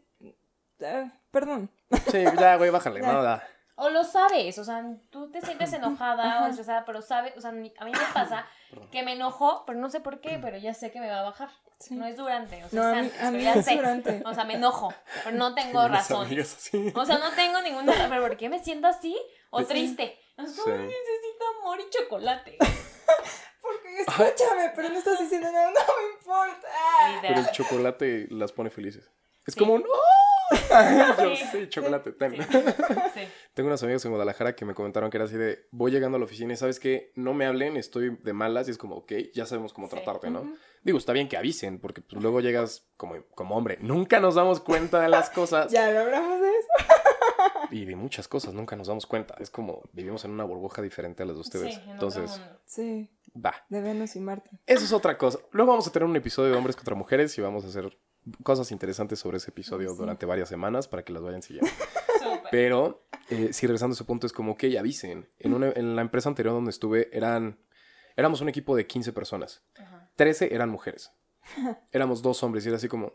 [0.84, 1.70] ah, perdón.
[2.10, 3.42] Sí, ya, güey, bájale, Ya.
[3.80, 3.86] No.
[3.86, 7.50] O lo sabes, o sea, tú te sientes enojada o estresada, pero sabes, o sea,
[7.50, 8.46] a mí me pasa
[8.92, 11.22] que me enojo, pero no sé por qué, pero ya sé que me va a
[11.24, 11.48] bajar.
[11.78, 11.94] Sí.
[11.94, 13.76] No es durante, o sea, No, a es mí, antes, a mí ya es sé.
[13.76, 14.22] durante.
[14.26, 14.92] O sea, me enojo,
[15.24, 16.28] pero no tengo Mis razón.
[16.94, 19.16] O sea, no tengo ninguna razón, pero ¿por qué me siento así?
[19.50, 19.66] O Sí.
[19.66, 20.18] triste.
[20.36, 20.70] O sea, Sí.
[20.70, 22.58] necesito amor y chocolate.
[23.62, 26.68] Porque escúchame, pero no estás diciendo nada, no me importa.
[27.22, 29.10] Pero el chocolate las pone felices.
[29.46, 29.60] Es Sí.
[29.60, 29.84] como, ¡no!
[31.18, 31.44] Yo, Sí.
[31.52, 32.32] sí, chocolate, ten.
[32.36, 32.42] Sí.
[33.14, 33.20] Sí.
[33.54, 36.18] Tengo unas amigas en Guadalajara que me comentaron que era así de, voy llegando a
[36.18, 39.12] la oficina y sabes que no me hablen, estoy de malas y es como, ok,
[39.34, 39.96] ya sabemos cómo Sí.
[39.96, 40.52] tratarte, ¿no?
[40.82, 43.76] Digo, está bien que avisen, porque pues, luego llegas como, como hombre.
[43.80, 45.70] Nunca nos damos cuenta de las cosas.
[45.72, 46.68] Ya lo hablamos de eso.
[47.70, 49.34] Y de muchas cosas, nunca nos damos cuenta.
[49.38, 51.74] Es como, vivimos en una burbuja diferente a las de ustedes.
[51.74, 52.60] Sí, en otro Entonces, mundo.
[52.64, 53.54] Sí, va.
[53.68, 54.50] de Venus y Marte.
[54.66, 55.38] Eso es otra cosa.
[55.52, 57.96] Luego vamos a tener un episodio de hombres contra mujeres y vamos a hacer
[58.42, 59.96] cosas interesantes sobre ese episodio Sí.
[59.98, 61.70] durante varias semanas para que las vayan siguiendo.
[62.50, 65.28] Pero, eh, sí, regresando a ese punto, es como que avisen.
[65.38, 67.58] En, una- en la empresa anterior donde estuve, eran,
[68.16, 69.62] éramos un equipo de 15 personas.
[69.78, 70.10] Ajá.
[70.16, 71.12] 13 eran mujeres.
[71.92, 73.12] Éramos dos hombres y era así como,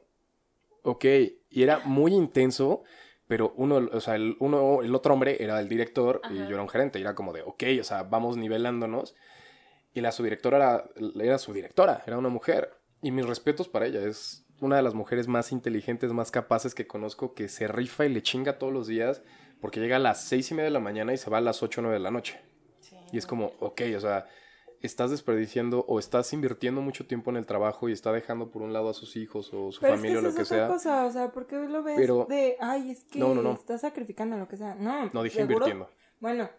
[0.83, 1.05] ok.
[1.49, 2.83] Y era muy intenso,
[3.27, 6.47] pero uno, o sea, el, uno, el otro hombre era el director y Ajá.
[6.47, 6.97] yo era un gerente.
[6.99, 9.15] Y era como de, ok, o sea, vamos nivelándonos.
[9.93, 10.89] Y la subdirectora era,
[11.23, 12.73] era su directora, era una mujer.
[13.01, 16.87] Y mis respetos para ella, es una de las mujeres más inteligentes, más capaces que
[16.87, 19.21] conozco, que se rifa y le chinga todos los días
[19.61, 21.63] porque llega a las seis y media de la mañana y se va a las
[21.63, 22.39] ocho o nueve de la noche.
[22.81, 22.95] Sí.
[23.11, 24.27] Y es como, ok, o sea,
[24.81, 28.73] estás desperdiciando o estás invirtiendo mucho tiempo en el trabajo y está dejando por un
[28.73, 30.67] lado a sus hijos o su Pero familia es que o lo que sea.
[30.67, 33.53] cosa, o sea, ¿por qué lo ves Pero- de, ay, es que No, no, no.
[33.53, 34.75] estás sacrificando lo que sea?
[34.75, 35.53] No, No dije ¿seguro?
[35.67, 35.89] invirtiendo.
[36.19, 36.49] Bueno,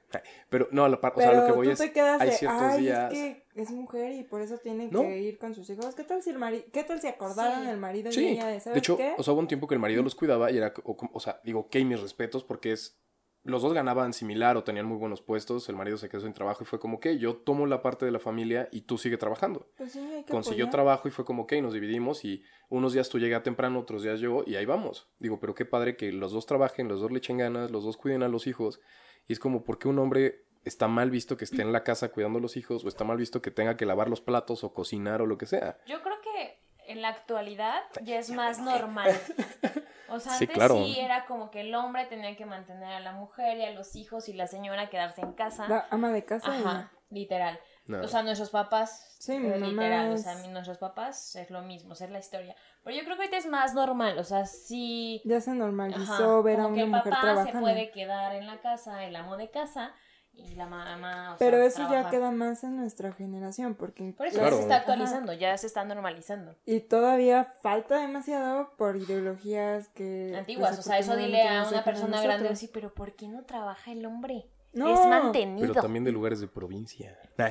[0.51, 1.79] Pero no, a la par- o pero sea, lo que voy tú es.
[1.79, 4.89] te quedas hay de, ciertos ay, días- es que es mujer y por eso tiene
[4.91, 5.01] No.
[5.01, 5.95] que ir con sus hijos.
[5.95, 7.71] ¿Qué tal si el marido, qué tal si acordaron Sí.
[7.71, 9.15] el marido y Sí, ella de, ¿sabes de hecho, qué?
[9.17, 11.41] o sea, hubo un tiempo que el marido los cuidaba y era, o, o sea,
[11.43, 13.01] digo, ok, mis respetos porque es,
[13.45, 16.63] los dos ganaban similar o tenían muy buenos puestos, el marido se quedó sin trabajo
[16.65, 19.71] y fue como, ok, yo tomo la parte de la familia y tú sigue trabajando.
[19.77, 20.73] Pues sí, hay que Consiguió apoyar.
[20.73, 24.19] trabajo y fue como, ok, nos dividimos y unos días tú llegas temprano, otros días
[24.21, 25.09] yo y ahí vamos.
[25.21, 27.97] Digo, pero qué padre que los dos trabajen, los dos le echen ganas, los dos
[27.97, 28.81] cuiden a los hijos
[29.29, 32.09] y es como, ¿por qué un hombre está mal visto que esté en la casa
[32.11, 34.73] cuidando a los hijos o está mal visto que tenga que lavar los platos o
[34.73, 35.79] cocinar o lo que sea?
[35.87, 39.11] Yo creo que en la actualidad ya es más normal.
[40.09, 40.77] O sea, Sí, antes claro.
[40.85, 43.97] sí era como que el hombre tenía que mantener a la mujer y a los
[43.97, 45.67] hijos y la señora quedarse en casa.
[45.69, 46.57] La ama de casa.
[46.57, 47.59] y- Ajá, literal.
[47.87, 48.01] No.
[48.03, 51.51] O sea, nuestros papás, Sí, mi mamá literal, o es- sea, mi- nuestros papás es
[51.51, 52.55] lo mismo, es la historia.
[52.83, 55.23] Pero yo creo que ahorita es más normal, o sea, sí...
[55.25, 57.53] Ya se Ajá, normalizó ver a como que una el mujer papá trabajando.
[57.53, 59.93] se puede quedar en la casa, el amo de casa,
[60.33, 61.35] y la mamá.
[61.35, 64.51] o Pero sea, eso ya queda más en nuestra generación, porque Por eso Claro.
[64.51, 64.83] ya se está Ajá.
[64.83, 66.57] actualizando, ya se está normalizando.
[66.67, 70.35] Y todavía falta demasiado por ideologías que...
[70.37, 73.45] Antiguas, pues, o sea, eso dile a una persona grande así, pero ¿por qué no
[73.45, 74.47] trabaja el hombre?
[74.77, 74.93] No.
[74.93, 75.67] Es mantenido.
[75.69, 77.19] Pero también de lugares de provincia.
[77.39, 77.51] Ah,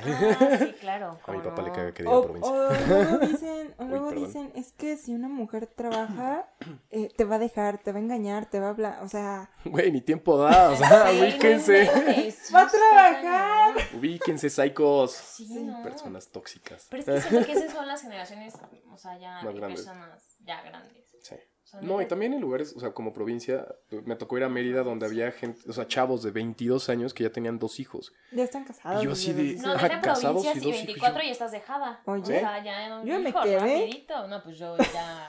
[0.58, 1.18] sí, claro.
[1.26, 1.74] A mi ¿cómo papá le no?
[1.74, 2.50] caga que diga O, provincia.
[2.52, 4.24] o luego dicen, o Uy, luego perdón.
[4.26, 6.48] dicen, es que si una mujer trabaja,
[6.90, 9.50] eh, te va a dejar, te va a engañar, te va a hablar, o sea,
[9.64, 12.30] Güey, ni tiempo da, o sea, Sí, no ubíquense.
[12.32, 13.74] sí ¡Va a trabajar!
[13.96, 15.12] Ubíquense, psicos.
[15.12, 15.64] Sí, Sí.
[15.64, 15.82] no.
[15.82, 16.86] Personas tóxicas.
[16.90, 18.54] Pero es que siento que esas son las generaciones,
[18.92, 19.80] o sea, ya Más de grandes.
[19.84, 21.04] personas ya grandes.
[21.22, 21.34] Sí.
[21.82, 23.66] No, y también en lugares, o sea, como provincia,
[24.04, 27.24] me tocó ir a Mérida donde había gente, o sea, chavos de 22 años que
[27.24, 28.12] ya tenían dos hijos.
[28.32, 29.02] ya están casados.
[29.02, 31.30] Y yo así de- No, Ajá, en casados y y dos hijos, 24 yo- y
[31.30, 32.00] estás dejada.
[32.06, 32.22] Oye.
[32.22, 33.58] O sea, ya no Yo me hijos, quedé.
[33.58, 34.26] rapidito.
[34.28, 35.28] No, pues yo ya, ya,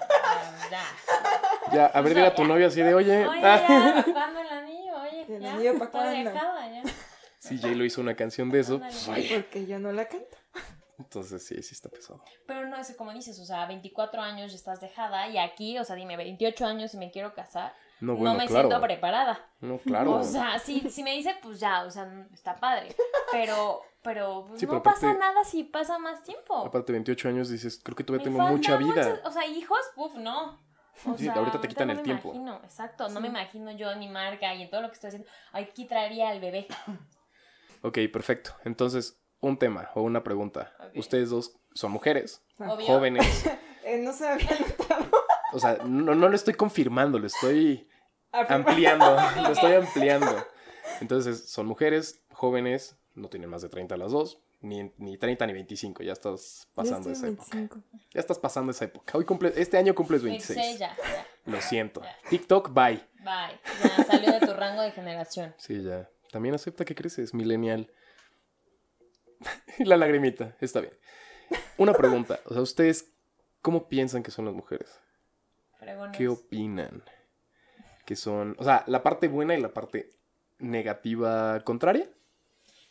[0.71, 1.73] ya.
[1.73, 2.47] Ya, a ver, dile a tu Ya.
[2.47, 3.63] novia así de, oye, Oye, ah".
[3.67, 4.93] ya, ¿pa' cuándo el anillo?
[5.01, 6.29] Oye, ¿El ya, anillo pa' estoy cuándo?
[6.31, 6.83] dejada, ya.
[7.39, 8.75] Sí, Jay lo hizo una canción de eso.
[8.75, 9.29] Ándale.
[9.41, 10.37] Porque yo no la canto.
[10.99, 12.23] Entonces, sí, sí está pesado.
[12.47, 15.83] Pero no es como dices, o sea, 24 años ya estás dejada y aquí, o
[15.83, 18.67] sea, dime, 28 años y me quiero casar, No, me claro.
[18.69, 19.39] siento preparada.
[19.61, 20.15] No, claro.
[20.19, 22.95] O sea, si, si me dice, pues ya, o sea, está padre.
[23.31, 26.65] Pero, pero pues, Sí, no pero pasa nada si pasa más tiempo.
[26.65, 28.87] Aparte, 28 años dices, creo que todavía Me tengo mucha vida.
[29.09, 30.65] muchas- o sea, hijos, uff, no.
[31.05, 32.29] O Sí, sea, ahorita te quitan no el me tiempo.
[32.29, 35.09] Imagino, exacto, no me imagino yo en mi marca y en todo lo que estoy
[35.09, 35.29] haciendo.
[35.51, 36.67] Aquí traería al bebé.
[37.83, 38.55] Ok, perfecto.
[38.65, 40.73] Entonces, un tema o una pregunta.
[40.95, 42.85] Ustedes dos son mujeres, Obvio.
[42.85, 43.45] jóvenes.
[43.89, 45.09] Eh, no se había notado.
[45.53, 47.87] O sea, no, no lo estoy confirmando, lo estoy
[48.33, 49.15] ampliando.
[49.41, 50.45] lo estoy ampliando.
[50.99, 55.53] Entonces, son mujeres, jóvenes, no tienen más de 30 las dos, ni, ni 30 ni
[55.53, 57.47] 25, ya estás pasando esa época.
[57.53, 57.87] 25.
[58.13, 59.17] Ya estás pasando esa época.
[59.17, 60.79] Hoy cumple, este año cumples 26 26.
[60.79, 61.27] ya, ya.
[61.45, 62.01] Lo siento.
[62.29, 63.01] TikTok, bye.
[63.19, 63.59] Bye.
[63.83, 65.55] Ya salió de tu rango de generación.
[65.57, 66.09] Sí, ya.
[66.31, 67.89] También acepta que creces, millennial.
[69.77, 70.93] Y la lagrimita, está bien.
[71.77, 73.09] Una pregunta, o sea, ustedes,
[73.61, 74.99] ¿cómo piensan que son las mujeres?
[76.13, 77.03] ¿Qué opinan?
[78.05, 80.13] Que son, o sea, la parte buena y la parte
[80.59, 82.09] negativa contraria.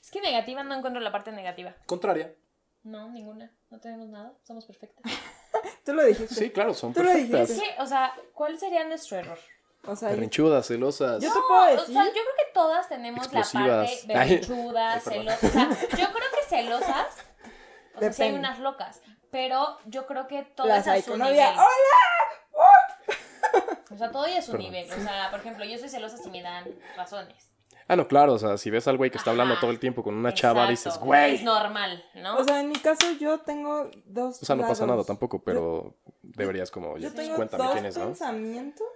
[0.00, 1.74] Es que negativa no encuentro la parte negativa.
[1.86, 2.32] Contraria.
[2.84, 3.50] No, ninguna.
[3.70, 4.32] No tenemos nada.
[4.44, 5.02] Somos perfectas.
[5.84, 6.34] Tú lo dijiste.
[6.34, 7.50] Sí, claro, son Tú lo perfectas.
[7.50, 9.38] Es que, o sea, ¿cuál sería nuestro error?
[9.84, 11.22] O sea, yo, Berrinchudas, celosas.
[11.22, 11.94] yo te puedo O decir.
[11.94, 14.00] sea, yo creo que todas tenemos la parte Ay.
[14.06, 15.24] berrinchuda, Ay, perdón.
[15.26, 15.44] celosas.
[15.44, 17.06] O sea, yo creo que celosas.
[17.94, 19.00] O sea, sí hay unas locas.
[19.30, 21.28] Pero yo creo que todo Las es a su nivel.
[21.30, 21.54] novia.
[23.90, 24.66] O sea, todo y a su Perdón.
[24.70, 24.90] nivel.
[24.92, 26.64] O sea, por ejemplo, yo soy celosa si me dan
[26.96, 27.50] razones.
[27.88, 29.60] Ah, no, claro, o sea, si ves al güey que está hablando Ajá.
[29.60, 30.70] todo el tiempo con una chava, Exacto.
[30.90, 31.34] dices, güey.
[31.36, 32.36] Es normal, ¿no?
[32.38, 34.88] O sea, en mi caso yo tengo dos O sea, no pasa lados.
[34.96, 38.06] nada tampoco, pero deberías como, oye, Yo pues tengo cuéntame dos quién es, ¿no?
[38.06, 38.86] pensamientos.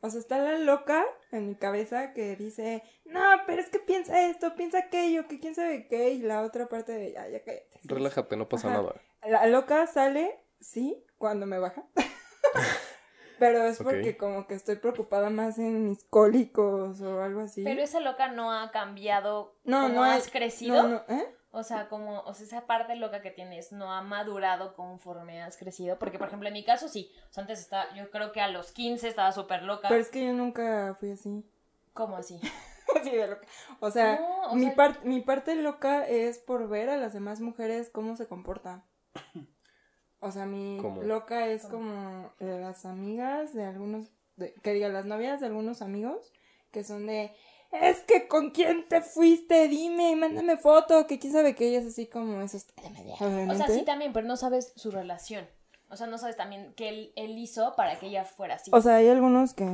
[0.00, 4.28] O sea, está la loca en mi cabeza que dice, no, pero es que piensa
[4.28, 7.80] esto, piensa aquello, que quién sabe qué, y la otra parte de, ya, ya cállate.
[7.80, 7.88] ¿sí?
[7.88, 8.82] Relájate, no pasa Ajá.
[8.82, 8.94] nada.
[9.26, 11.84] La loca sale, sí, cuando me baja.
[13.38, 17.64] pero es porque como que estoy preocupada más en mis cólicos o algo así.
[17.64, 20.82] Pero esa loca no ha cambiado No, no has crecido.
[20.82, 21.26] No, no, ¿eh?
[21.58, 25.56] O sea, como, o sea, esa parte loca que tienes no ha madurado conforme has
[25.56, 25.98] crecido.
[25.98, 27.10] Porque, por ejemplo, en mi caso sí.
[27.30, 29.88] O sea, antes estaba, yo creo que a los 15 estaba súper loca.
[29.88, 31.44] Pero es que yo nunca fui así.
[31.94, 32.38] ¿Cómo así?
[33.00, 33.46] así de loca.
[33.80, 37.14] O sea, No, o mi, sea- par- mi parte loca es por ver a las
[37.14, 38.84] demás mujeres cómo se comportan.
[40.20, 41.02] O sea, mi ¿Cómo?
[41.02, 46.32] loca es como las amigas de algunos, de- que diga, las novias de algunos amigos,
[46.70, 47.34] que son de,
[47.72, 51.86] es que con quién te fuiste, dime, mándame foto, que quién sabe que ella es
[51.86, 52.74] así como eso está
[53.50, 55.46] O sea, sí también, pero no sabes su relación.
[55.88, 58.70] O sea, no sabes también qué él, él hizo para que ella fuera así.
[58.74, 59.64] O sea, hay algunos que...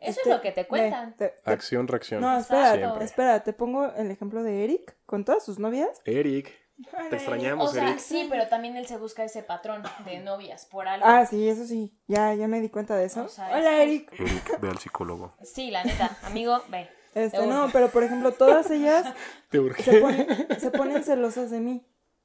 [0.00, 1.10] Eso este, es lo que te cuentan.
[1.18, 2.20] ve, te- te- Acción, reacción.
[2.20, 3.04] no, espera, Siempre.
[3.04, 6.00] espera, te pongo el ejemplo de Eric con todas sus novias.
[6.04, 6.54] Eric,
[6.92, 7.98] te O extrañamos, sea, Eric.
[7.98, 11.04] sí, pero también él se busca ese patrón de novias por algo.
[11.04, 13.24] Ah, sí, eso sí, ya, ya me di cuenta de eso.
[13.24, 14.12] O sea, Hola, es- Eric.
[14.20, 15.34] Eric, ve al psicólogo.
[15.42, 16.88] Sí, la neta, amigo, ve.
[17.14, 19.06] Este, Te no, pero por ejemplo, todas ellas
[19.50, 19.82] Te urge.
[19.82, 21.84] se ponen, se ponen celosas de mí.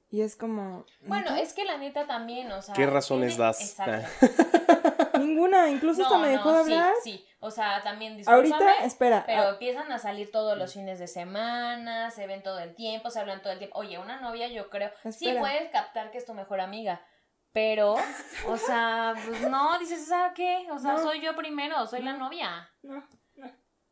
[0.09, 0.85] Y es como.
[1.07, 2.75] Bueno, es que la neta también, o sea.
[2.75, 3.61] ¿Qué razones tiene- das?
[3.61, 5.17] Exacto.
[5.19, 6.93] Ninguna, incluso hasta me dejó de sí, hablar.
[7.03, 7.25] sí.
[7.39, 9.23] O sea, también Ahorita, espera.
[9.25, 13.09] Pero ah, empiezan a salir todos los fines de semana, se ven todo el tiempo,
[13.09, 13.77] se hablan todo el tiempo.
[13.77, 15.41] Oye, una novia yo creo, sí Espera.
[15.41, 17.01] puedes captar que es tu mejor amiga,
[17.51, 17.95] pero,
[18.47, 20.67] o sea, pues no, dices, ¿sabes qué?
[20.71, 20.99] O sea, No.
[21.03, 22.69] soy yo primero, soy la novia.
[22.81, 23.03] no,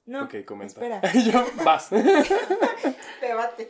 [0.06, 0.24] no.
[0.26, 0.74] Ok, comenta.
[0.74, 1.02] espera.
[1.32, 1.90] Yo, vas.
[3.22, 3.70] Debate.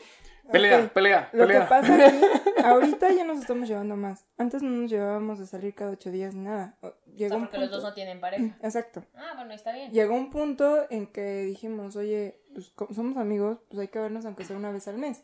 [0.51, 1.61] pelea, Ok, pelea, Lo pelea.
[1.63, 2.25] que pasa aquí,
[2.65, 4.25] ahorita ya nos estamos llevando más.
[4.37, 6.77] Antes no nos llevábamos de salir cada ocho días ni nada.
[6.81, 8.55] O- O Llegó sea, un porque los punto- dos no tienen pareja.
[8.63, 9.05] Exacto.
[9.15, 9.91] Ah, bueno, está bien.
[9.91, 14.43] Llegó un punto en que dijimos, oye, pues somos amigos, pues hay que vernos aunque
[14.45, 15.23] sea una vez al mes.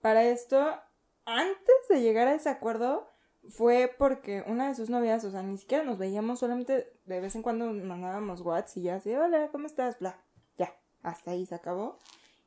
[0.00, 0.78] Para esto,
[1.24, 3.10] antes de llegar a ese acuerdo,
[3.50, 7.34] fue porque una de sus novias, o sea, ni siquiera nos veíamos, solamente de vez
[7.36, 9.98] en cuando mandábamos WhatsApp y ya así, hola, ¿cómo estás?
[9.98, 10.18] Bla,
[10.56, 11.98] ya, hasta ahí se acabó.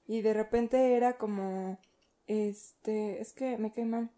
[0.08, 1.78] Y de repente era como,
[2.28, 4.10] este, es que me cae mal.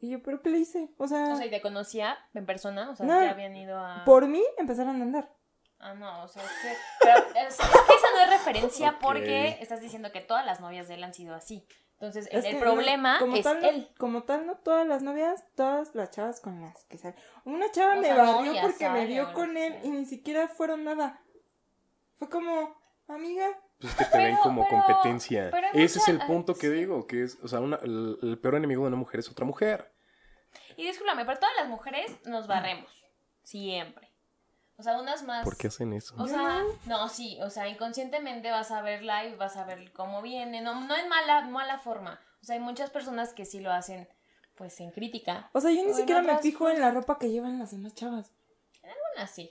[0.00, 0.90] Y yo, ¿pero qué le hice?
[0.98, 2.90] O sea, O sea, ¿y te conocía en persona?
[2.90, 3.20] O sea, No.
[3.22, 4.04] ya habían ido a...
[4.04, 5.32] por mí empezaron a andar.
[5.78, 6.72] Ah, no, o sea, es que...
[7.02, 10.88] Pero es, es que esa no es referencia porque estás diciendo que todas las novias
[10.88, 11.66] de él han sido así.
[11.98, 13.88] Entonces, el, Es el problema no, como es tal, no- él.
[13.98, 17.16] como tal, no todas las novias, todas las chavas con las que salen.
[17.44, 19.84] Una chava O me sea, barrió porque me sale, vio con él sea.
[19.84, 21.22] y ni siquiera fueron nada.
[22.16, 22.76] Fue como,
[23.08, 23.46] amiga,
[23.80, 25.48] Pues es que te ven como pero- competencia.
[25.50, 26.72] pero Ese es el punto que sí.
[26.74, 29.46] digo, que es, o sea, una- el, el peor enemigo de una mujer es otra
[29.46, 29.90] mujer.
[30.76, 32.90] Y discúlpame, pero todas las mujeres nos barremos.
[33.42, 34.10] Siempre.
[34.78, 35.42] O sea, unas más...
[35.44, 36.14] ¿Por qué hacen eso?
[36.18, 40.20] O sea, no, sí, o sea, inconscientemente vas a verla y vas a ver cómo
[40.22, 42.20] viene, no, no en mala, mala forma.
[42.42, 44.06] O sea, hay muchas personas que sí lo hacen,
[44.54, 45.48] pues, en crítica.
[45.52, 47.70] o sea, yo ni O en siquiera me fijo en la ropa que llevan las
[47.70, 48.32] demás chavas.
[49.16, 49.50] Una sí.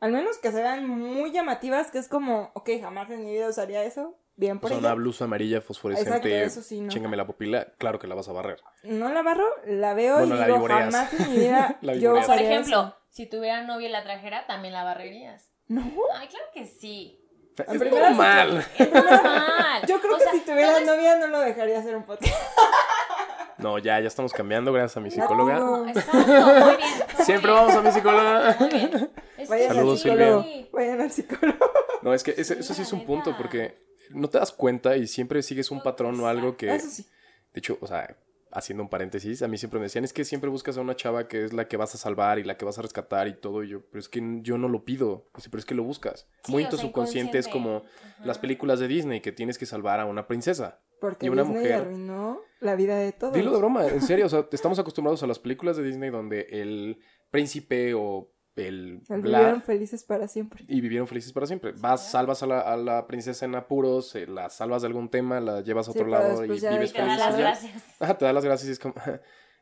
[0.00, 3.48] Al menos que se vean muy llamativas, que es como, ok, jamás en mi vida
[3.48, 4.18] usaría eso.
[4.38, 4.88] Bien O por sea, ella.
[4.88, 6.88] una blusa amarilla fosforescente, Exacto, eso sí, no.
[6.90, 8.60] chíngame la pupila, claro que la vas a barrer.
[8.82, 10.94] No la barro, la veo Bueno, y la digo, vivoreas.
[10.94, 12.12] jamás en mi vida La yo.
[12.26, 12.96] Por ejemplo, eso.
[13.16, 15.50] Si tuviera novia y la trajera, también la barrerías.
[15.68, 15.82] No,
[16.14, 17.18] Ay, claro que sí.
[17.56, 18.66] Es primera normal.
[18.78, 19.82] Es normal.
[19.88, 22.34] yo creo O que sea, si tuviera es- novia no lo dejaría hacer un podcast.
[23.58, 25.58] No, ya, ya estamos cambiando gracias a mi psicóloga.
[25.58, 25.88] No.
[25.88, 26.88] Exacto, muy bien.
[27.16, 28.56] muy Siempre bien, vamos a mi psicóloga.
[28.60, 29.10] Muy bien.
[29.38, 30.00] Es Vayan que al Saludos.
[30.02, 30.44] Silvia.
[30.72, 31.70] Vayan al psicólogo.
[32.02, 33.78] No, es que ese- eso sí es un punto, porque
[34.10, 36.72] no te das cuenta y siempre sigues un patrón o algo que...
[36.74, 37.06] Eso sí.
[37.54, 38.14] De hecho, o sea,
[38.56, 41.28] haciendo un paréntesis, a mí siempre me decían, es que siempre buscas a una chava
[41.28, 43.62] que es la que vas a salvar y la que vas a rescatar y todo.
[43.62, 45.28] Y yo, pero es que yo no lo pido.
[45.36, 46.28] Dice, pero es que lo buscas.
[46.44, 47.82] Sí, Muy o en tu sea, subconsciente es como
[48.24, 50.80] las películas de Disney que tienes que salvar a una princesa.
[51.00, 53.34] Porque Y una Disney mujer- arruinó la vida de todos.
[53.34, 56.46] Dilo de broma, en serio, o sea, estamos acostumbrados a las películas de Disney donde
[56.50, 56.98] el
[57.30, 60.64] príncipe o el bla- Vivieron felices para siempre.
[60.66, 61.72] y vivieron felices para siempre.
[61.78, 65.40] Vas, salvas a la, a la princesa en apuros, eh, la salvas de algún tema,
[65.40, 67.40] la llevas a otro lado y ya vives Y te da las ya.
[67.40, 68.18] gracias.
[68.18, 68.94] Te da las gracias y es como...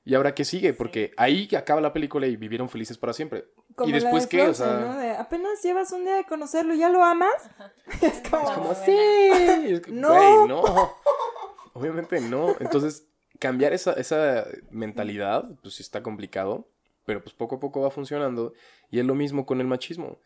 [0.06, 0.74] ¿Y ahora qué sigue?
[0.74, 3.46] Porque ahí acaba la película y vivieron felices para siempre.
[3.74, 4.42] Como ¿Y después de qué?
[4.42, 4.98] O sea- ¿no?
[4.98, 7.32] De, apenas llevas un día de conocerlo y ya lo amas.
[8.02, 8.44] es como...
[8.44, 8.92] Como Como sí.
[8.92, 10.08] Y es que, No.
[10.14, 10.62] güey, no.
[11.72, 12.54] Obviamente no.
[12.60, 13.06] Entonces,
[13.38, 16.68] cambiar esa, esa mentalidad, pues sí está complicado,
[17.04, 18.52] pero pues poco a poco va funcionando.
[18.90, 20.18] Y es lo mismo con el machismo.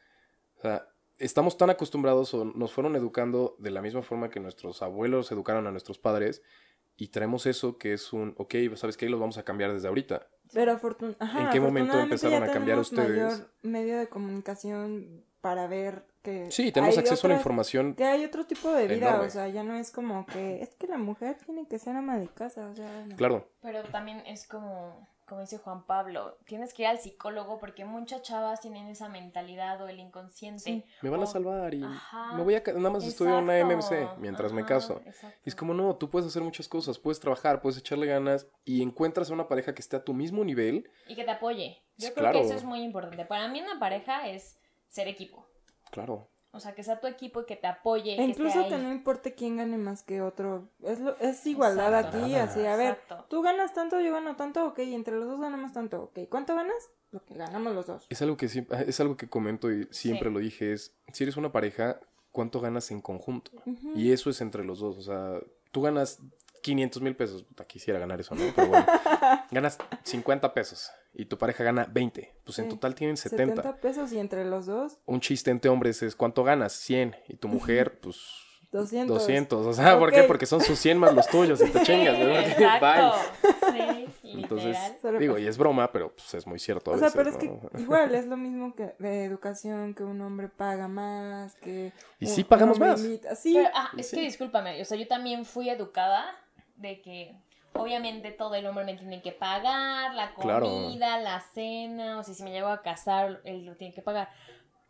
[0.57, 0.89] O sea,
[1.19, 5.67] estamos tan acostumbrados o nos fueron educando de la misma forma que nuestros abuelos educaron
[5.67, 6.43] a nuestros padres
[6.97, 9.09] y traemos eso que es un, ok, ¿sabes qué?
[9.09, 10.27] Lo vamos a cambiar desde ahorita.
[10.53, 10.79] Pero
[11.19, 13.19] Ajá, ¿En qué momento empezaron ya a cambiar ustedes?
[13.19, 17.95] mayor medio de comunicación para ver que Sí, tenemos acceso a la información.
[17.95, 19.27] que hay otro tipo de vida, Enorme.
[19.27, 22.19] o sea, ya no es como que es que la mujer tiene que ser ama
[22.19, 23.17] de casa, o sea, no.
[23.17, 27.85] Claro, Pero también es como, como dice Juan Pablo, tienes que ir al psicólogo porque
[27.85, 30.63] muchas chavas tienen esa mentalidad o el inconsciente.
[30.63, 30.85] Sí.
[31.03, 32.33] me van a O- salvar y Ajá.
[32.35, 32.63] me voy a...
[32.75, 33.63] Nada más estudio una.
[33.65, 35.01] MMC mientras me Ajá, caso.
[35.05, 35.39] exacto.
[35.45, 38.83] Y es como, no, tú puedes hacer muchas cosas, puedes trabajar, puedes echarle ganas y
[38.83, 40.91] encuentras a una pareja que esté a tu mismo nivel.
[41.07, 41.83] Y que te apoye.
[41.97, 42.41] Yo creo claro.
[42.41, 43.25] que eso es muy importante.
[43.25, 45.47] Para mí una pareja es ser equipo.
[45.91, 46.29] Claro.
[46.59, 48.21] O sea, que sea tu equipo y que te apoye.
[48.21, 52.19] E incluso que no importe quién gane más que otro, es, lo, es igualdad Exacto.
[52.19, 53.27] aquí, así, a ver, Exacto.
[53.29, 56.91] tú ganas tanto, yo gano tanto, ok, entre los dos ganamos tanto, ok, ¿cuánto ganas?
[57.13, 58.07] Lo que ganamos los dos.
[58.11, 60.35] Es algo que siempre, es algo que comento y siempre Sí.
[60.35, 62.01] lo dije, es, si eres una pareja,
[62.33, 63.51] ¿cuánto ganas en conjunto?
[63.95, 65.41] Y eso es entre los dos, o sea,
[65.71, 66.19] tú ganas
[66.63, 68.43] 500 mil pesos, puta, quisiera ganar eso, ¿no?
[68.55, 68.85] Pero bueno,
[69.53, 72.71] ganas 50 pesos y tu pareja gana 20, pues en Sí.
[72.71, 73.57] total tienen 70.
[73.57, 76.73] 70 pesos y entre los dos, Un chiste entre hombres es, ¿cuánto ganas?
[76.73, 77.15] 100.
[77.29, 78.17] Y tu mujer, pues...
[78.71, 79.17] 200.
[79.17, 80.25] 200, o sea, ¿por qué?
[80.25, 82.29] Porque son sus 100 más los tuyos y te chingas, ¿no?
[82.39, 83.17] Exacto.
[83.73, 84.09] Bye.
[84.21, 85.19] Sí, Entonces, literal.
[85.21, 87.63] Digo, y es broma, pero pues es muy cierto a O sea, veces, pero es
[87.63, 87.71] ¿no?
[87.71, 91.95] que igual es lo mismo que de educación, que un hombre paga más, que...
[92.21, 93.01] Y un- sí pagamos más.
[93.01, 94.17] Sí, Pero, ah, es sí.
[94.17, 96.27] que discúlpame, o sea, yo también fui educada
[96.77, 97.37] de que
[97.79, 100.67] obviamente todo el hombre me tiene que pagar, la Claro.
[100.69, 104.29] comida, la cena, o sea, si me llego a casar, él lo tiene que pagar.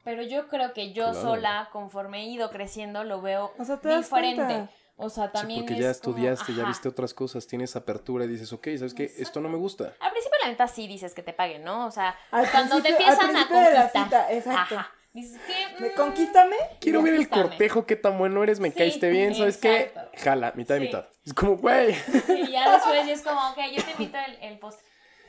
[0.05, 1.21] Pero yo creo que yo Claro.
[1.21, 4.69] sola, conforme he ido creciendo, lo veo o sea, te das diferente.
[5.01, 8.25] O sea, Sí, también porque es ya como, estudiaste, ya viste otras cosas, tienes apertura
[8.25, 9.05] y dices, ok, ¿sabes qué?
[9.19, 9.95] Esto no me gusta.
[10.01, 11.87] Al principio, la neta, sí dices que te paguen, ¿no?
[11.87, 14.05] O sea, Al cuando te al empiezan a principio de la conquistar.
[14.05, 14.75] cita, exacto.
[14.77, 14.93] Ajá.
[15.21, 15.41] Dices.
[15.81, 16.57] ¿Me mm, conquístame?
[16.81, 17.49] Quiero ver el Conquístame.
[17.51, 19.83] cortejo, qué tan bueno eres, me Sí, caíste bien, ¿sabes qué?
[19.83, 20.11] exacto.
[20.19, 20.87] Jala, mitad de Sí.
[20.87, 21.09] mitad.
[21.25, 21.91] Es como, güey.
[21.91, 24.87] Y ya después ya es como, ok, yo te invito el, el postre.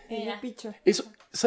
[0.09, 0.73] Y yo picho.
[0.85, 1.03] Eso,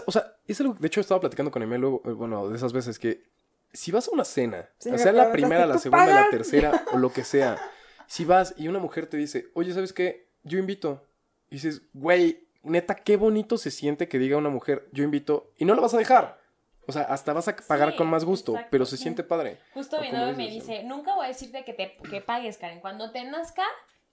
[0.07, 2.73] o sea, es algo, de hecho estaba platicando con Emel luego, eh, bueno, de esas
[2.73, 3.25] veces que
[3.73, 6.07] si vas a una cena, Sí, o me sea, la preguntaste, primera, la ¿tú segunda,
[6.07, 6.31] la pagas?
[6.31, 7.59] tercera o lo que sea,
[8.07, 10.29] si vas y una mujer te dice, oye, ¿sabes qué?
[10.45, 11.05] Yo invito.
[11.51, 15.65] Y dices, güey, neta, qué bonito se siente que diga una mujer, yo invito, y
[15.65, 16.39] no la vas a dejar.
[16.87, 19.59] O sea, hasta vas a pagar Sí, con más gusto, exacto, pero se siente padre.
[19.75, 22.81] Justo ¿O mi novio me dice, nunca voy a decirte que te que pagues, Karen.
[22.81, 23.65] Cuando te nazca,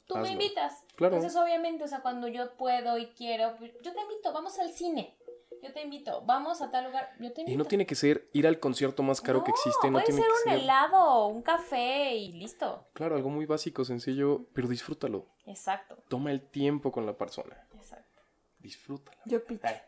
[0.05, 0.83] tú me invitas.
[0.95, 1.15] Claro.
[1.15, 4.71] Entonces, obviamente, o sea, cuando yo puedo y quiero, pues, yo te invito, vamos al
[4.71, 5.15] cine.
[5.61, 7.51] Yo te invito, vamos a tal lugar, yo te invito.
[7.51, 10.21] Y no tiene que ser ir al concierto más caro que existe, no puede tiene
[10.21, 10.63] ser que un ser.
[10.63, 12.87] helado, un café y listo.
[12.93, 15.27] Claro, algo muy básico, sencillo, pero disfrútalo.
[15.45, 17.67] Exacto, Toma el tiempo con la persona.
[17.73, 18.21] exacto.
[18.59, 19.17] Disfrútalo.
[19.25, 19.81] Yo pizza.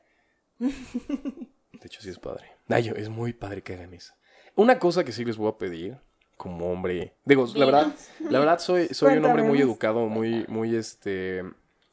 [1.73, 2.51] De hecho, sí es padre.
[2.69, 4.13] Ay, yo- es muy padre que hagan eso.
[4.55, 5.97] Una cosa que sí les voy a pedir,
[6.37, 7.13] como hombre.
[7.25, 7.87] Digo, la verdad,
[8.19, 11.43] la verdad soy, soy un hombre muy educado, muy, muy este.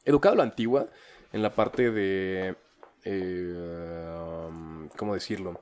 [0.05, 0.87] Educado a la antigua,
[1.31, 2.55] en la parte de.
[3.05, 5.61] eh, um, ¿Cómo decirlo?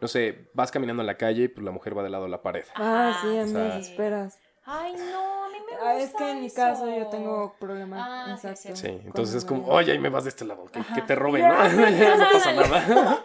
[0.00, 2.30] No sé, vas caminando en la calle y pues la mujer va del lado de
[2.30, 2.64] la pared.
[2.76, 4.38] Ah, sí, a mí me desesperas.
[4.64, 6.56] Ay, no, a mí me gusta Ah, es que en mi eso.
[6.56, 8.00] caso yo tengo problemas.
[8.06, 8.76] Ah, sí, exacto.
[8.76, 9.00] sí.
[9.04, 11.54] Entonces es como, oye, ahí me vas de este lado, que, te roben, ¿no?
[12.18, 13.24] no pasa nada.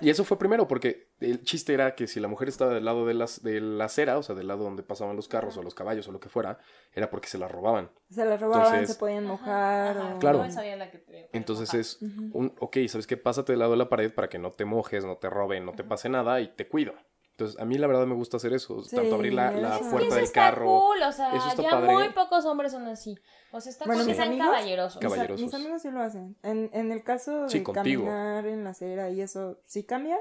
[0.00, 3.06] Y eso fue primero, porque el chiste era que si la mujer estaba del lado
[3.06, 5.74] de, las, de la acera, o sea, del lado donde pasaban los carros o los
[5.74, 6.58] caballos o lo que fuera,
[6.92, 7.90] era porque se la robaban.
[8.10, 9.98] Se las robaban, Entonces- se podían Ajá, mojar.
[9.98, 10.38] ajá, o- Claro.
[10.44, 11.80] no sabía la que te- Entonces mojar.
[11.80, 11.98] es
[12.34, 13.16] un, ok, ¿sabes qué?
[13.16, 15.72] Pásate del lado de la pared para que no te mojes, no te roben, no
[15.72, 16.94] te pase nada y te cuido.
[17.38, 19.80] Entonces, a mí la verdad me gusta hacer eso, Sí, tanto abrir la, la sí.
[19.80, 20.64] Es que puerta eso del está carro.
[20.80, 21.92] cool, o sea, eso está ya padre.
[21.92, 23.18] muy pocos hombres son así.
[23.52, 25.02] O sea, está Bueno, cool que mis sean amigos- caballerosos.
[25.02, 25.42] Mis, Caballerosos.
[25.44, 26.36] mis amigos sí lo hacen.
[26.42, 30.16] En, en el caso de Sí, caminar en la acera y eso sí cambia,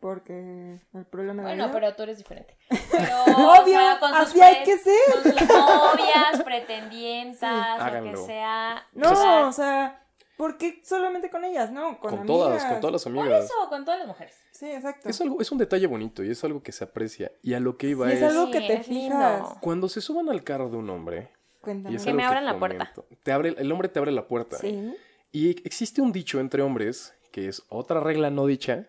[0.00, 2.56] porque el problema de Bueno, pero tú eres diferente.
[2.90, 3.24] Pero,
[3.60, 3.78] Obvio,
[4.14, 4.94] así hay que ser.
[5.12, 8.10] Con sus novias, pretendientas, lo Háganlo.
[8.12, 8.86] que sea.
[8.92, 10.05] No, o sea, o sea,
[10.36, 11.70] ¿por qué solamente con ellas?
[11.72, 12.72] No, con, Con todas, amigas.
[12.72, 13.44] con todas las por amigas.
[13.44, 14.34] eso, con todas las mujeres.
[14.52, 15.08] Sí, exacto.
[15.08, 17.32] Es, algo, es un detalle bonito y es algo que se aprecia.
[17.42, 18.30] Y a lo que iba Sí, es es...
[18.30, 18.84] algo que te lindo.
[18.84, 19.42] fijas.
[19.60, 21.30] Cuando se suban al carro de un hombre...
[21.60, 21.96] Cuéntame.
[21.98, 22.92] Que me abran la puerta.
[23.24, 24.56] Te abre, el hombre te abre la puerta.
[24.58, 24.94] Sí.
[25.32, 28.88] Y existe un dicho entre hombres, que es otra regla no dicha,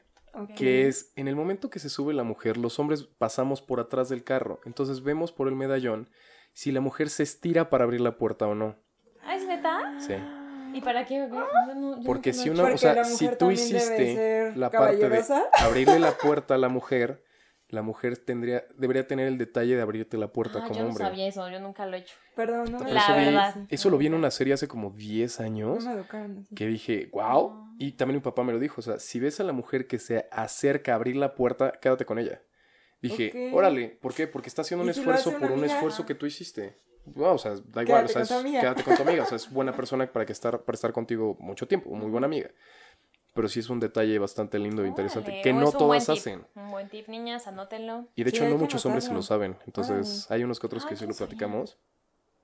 [0.55, 4.10] que es en el momento que se sube la mujer, los hombres pasamos por atrás
[4.10, 4.60] del carro.
[4.63, 6.07] Entonces vemos por el medallón
[6.53, 8.75] si la mujer se estira para abrir la puerta o no.
[9.23, 9.99] ¿Ah, es neta?
[9.99, 10.13] Sí.
[10.73, 11.15] ¿Y para qué?
[11.30, 12.63] Yo no- yo Porque si una, hecho.
[12.63, 15.23] o Porque sea, si tú hiciste la parte de
[15.60, 17.23] abrirle la puerta a la mujer,
[17.69, 20.89] la mujer tendría, debería tener el detalle de abrirte la puerta Ah, como yo no
[20.89, 21.03] hombre.
[21.06, 22.15] sabía eso, yo nunca lo he hecho.
[22.36, 23.56] Perdón, no me La eso, vi, verdad.
[23.69, 25.84] eso lo vi en una serie hace como 10 años.
[25.84, 26.56] No me educaron así.
[26.56, 27.65] que dije, wow.
[27.77, 29.99] Y también mi papá me lo dijo, o sea, si ves a la mujer que
[29.99, 32.41] se acerca a abrir la puerta, quédate con ella.
[33.01, 33.53] Dije, Ok.
[33.56, 34.27] órale, ¿por qué?
[34.27, 35.73] Porque está haciendo un ¿Y si esfuerzo por un amiga?
[35.75, 36.82] esfuerzo que tú hiciste.
[37.15, 38.62] Wow, o sea, da igual, o Quédate sea, con tu es- amiga.
[38.62, 41.36] quédate con tu amiga, o sea, es buena persona para que estar para estar contigo
[41.39, 42.50] mucho tiempo, muy buena amiga.
[43.34, 46.43] Pero sí es un detalle bastante lindo e interesante Órale, que o no todas hacen.
[46.56, 48.08] Un buen tip, niñas, anótenlo.
[48.15, 49.56] Y de hecho no muchos hombres se lo saben.
[49.67, 51.78] Entonces hay unos que otros que sí lo platicamos.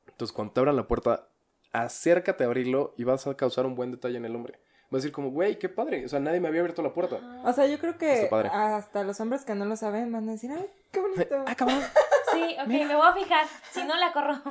[0.08, 1.28] Entonces cuando te abran la puerta,
[1.72, 4.60] acércate a abrirlo y vas a causar un buen detalle en el hombre.
[4.94, 6.06] Va a decir como, güey, qué padre.
[6.06, 7.20] O sea, nadie me había abierto la puerta.
[7.44, 10.52] O sea, yo creo que hasta los hombres que no lo saben van a decir,
[10.52, 11.44] ay, qué bonito.
[11.48, 11.80] Ah, cabrón.
[12.34, 13.46] Sí, ok, me voy a fijar.
[13.72, 14.42] Si no, la corro.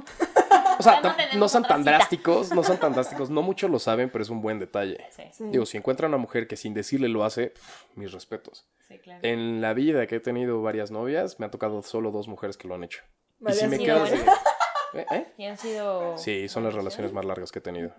[0.78, 1.00] O sea,
[1.34, 1.90] no son tan cita.
[1.92, 3.30] drásticos, no son tan drásticos.
[3.30, 4.98] No muchos lo saben, pero es un buen detalle.
[5.10, 5.44] Sí, Sí.
[5.50, 7.52] Digo, si encuentra una mujer que sin decirle lo hace,
[7.94, 8.66] mis respetos.
[8.88, 9.20] sí, claro.
[9.22, 12.68] En la vida que he tenido varias novias, me ha tocado solo dos mujeres que
[12.68, 13.02] lo han hecho.
[13.38, 14.12] Vale, y si me quedas.
[14.94, 15.06] ¿Eh?
[15.10, 15.32] ¿Eh?
[15.38, 16.18] ¿Y han sido...?
[16.18, 17.94] Sí, son las relaciones más largas que he tenido.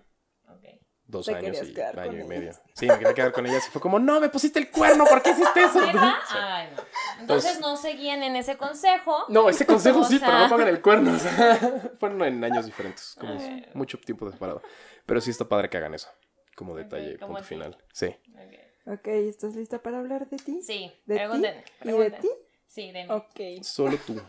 [1.05, 2.27] Dos Te años y quedar año con y ellas.
[2.27, 2.53] medio.
[2.75, 5.21] Sí, me quería quedar con ellas y fue como, no, me pusiste el cuerno, ¿por
[5.21, 5.85] qué hiciste eso?
[5.85, 6.17] ¿Neta?
[6.27, 6.35] Sí.
[6.39, 6.83] Ay, no.
[7.21, 9.25] Entonces no seguían en ese consejo.
[9.29, 11.13] No, ese consejo O sí, sea- pero no pongan el cuerno.
[11.13, 13.65] o sea, fueron en años diferentes, como Ay.
[13.73, 14.61] mucho tiempo separado.
[15.05, 16.07] Pero sí está padre que hagan eso,
[16.55, 17.49] como detalle, como punto así.
[17.49, 17.77] final.
[17.93, 18.07] Sí.
[18.07, 18.53] Ok.
[18.99, 20.61] Ok, ¿estás lista para hablar de ti?
[20.61, 21.63] Sí, ¿De pregúntenme.
[21.81, 21.89] ti?
[21.89, 22.29] ¿Y de ti?
[22.67, 23.09] Sí, de mí.
[23.11, 23.63] Ok.
[23.63, 24.19] Solo tú.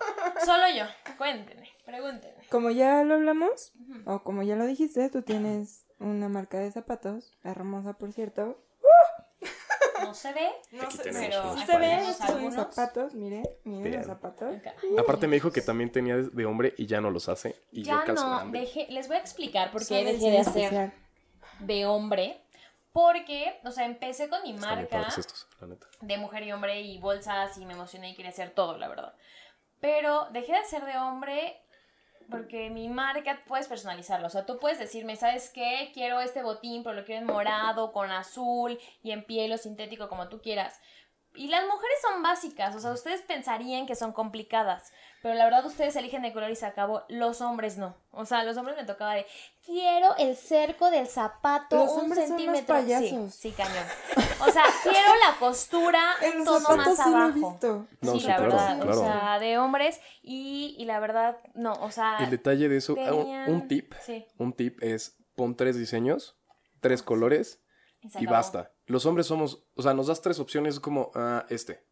[0.44, 0.84] Solo yo.
[1.18, 2.46] Cuéntenme, pregúntenme.
[2.50, 3.72] Como ya lo hablamos,
[4.06, 8.59] o como ya lo dijiste, tú tienes una marca de zapatos, hermosa por cierto.
[10.03, 10.49] No se ve.
[10.73, 11.62] No pero sí
[12.14, 12.55] se algunos.
[12.55, 13.93] zapatos, mire, Vean.
[13.99, 14.55] los zapatos.
[14.99, 17.55] Aparte me dijo que también tenía de hombre y ya no los hace.
[17.73, 18.61] Y yo Ya calzo no, grande.
[18.61, 20.93] dejé, les voy a explicar por qué dejé de hacer especial.
[21.61, 22.40] de hombre.
[22.93, 25.87] Porque, o sea, empecé con mi Están marca padres estos, la neta.
[26.00, 29.15] de mujer y hombre y bolsas y me emocioné y quería hacer todo, la verdad.
[29.81, 31.61] Pero dejé de hacer de hombre
[32.31, 34.27] porque mi marca puedes personalizarlo.
[34.27, 35.90] O sea, tú puedes decirme, ¿sabes qué?
[35.92, 40.08] Quiero este botín, pero lo quiero en morado, con azul y en piel o sintético,
[40.08, 40.81] como tú quieras.
[41.37, 44.92] Y las mujeres son básicas, o sea, ustedes pensarían que son complicadas,
[45.25, 47.02] Pero la verdad ustedes eligen de color y se acabó.
[47.08, 47.96] Los hombres no.
[48.10, 49.25] O sea, los hombres me tocaba de
[49.64, 52.75] quiero el cerco del zapato Los un hombres son más centímetro.
[52.75, 53.35] payasos.
[53.35, 53.85] Sí, sí, cañón.
[54.46, 56.02] O sea, quiero la costura
[56.37, 57.33] los tono más sí lo he abajo.
[57.52, 57.87] visto.
[58.02, 58.77] No, sí, sí, la claro, verdad.
[58.83, 59.00] claro.
[59.00, 59.98] O sea, de hombres.
[60.22, 61.72] Y, y la verdad, no.
[61.81, 65.16] O sea, El detalle de eso, ah, un- tenían- un tip, Sí, un tip es
[65.37, 66.37] pon tres diseños,
[66.81, 67.62] tres colores
[68.20, 68.72] y basta.
[68.85, 71.83] Los hombres somos, o sea, nos das tres opciones, es como, ah, este.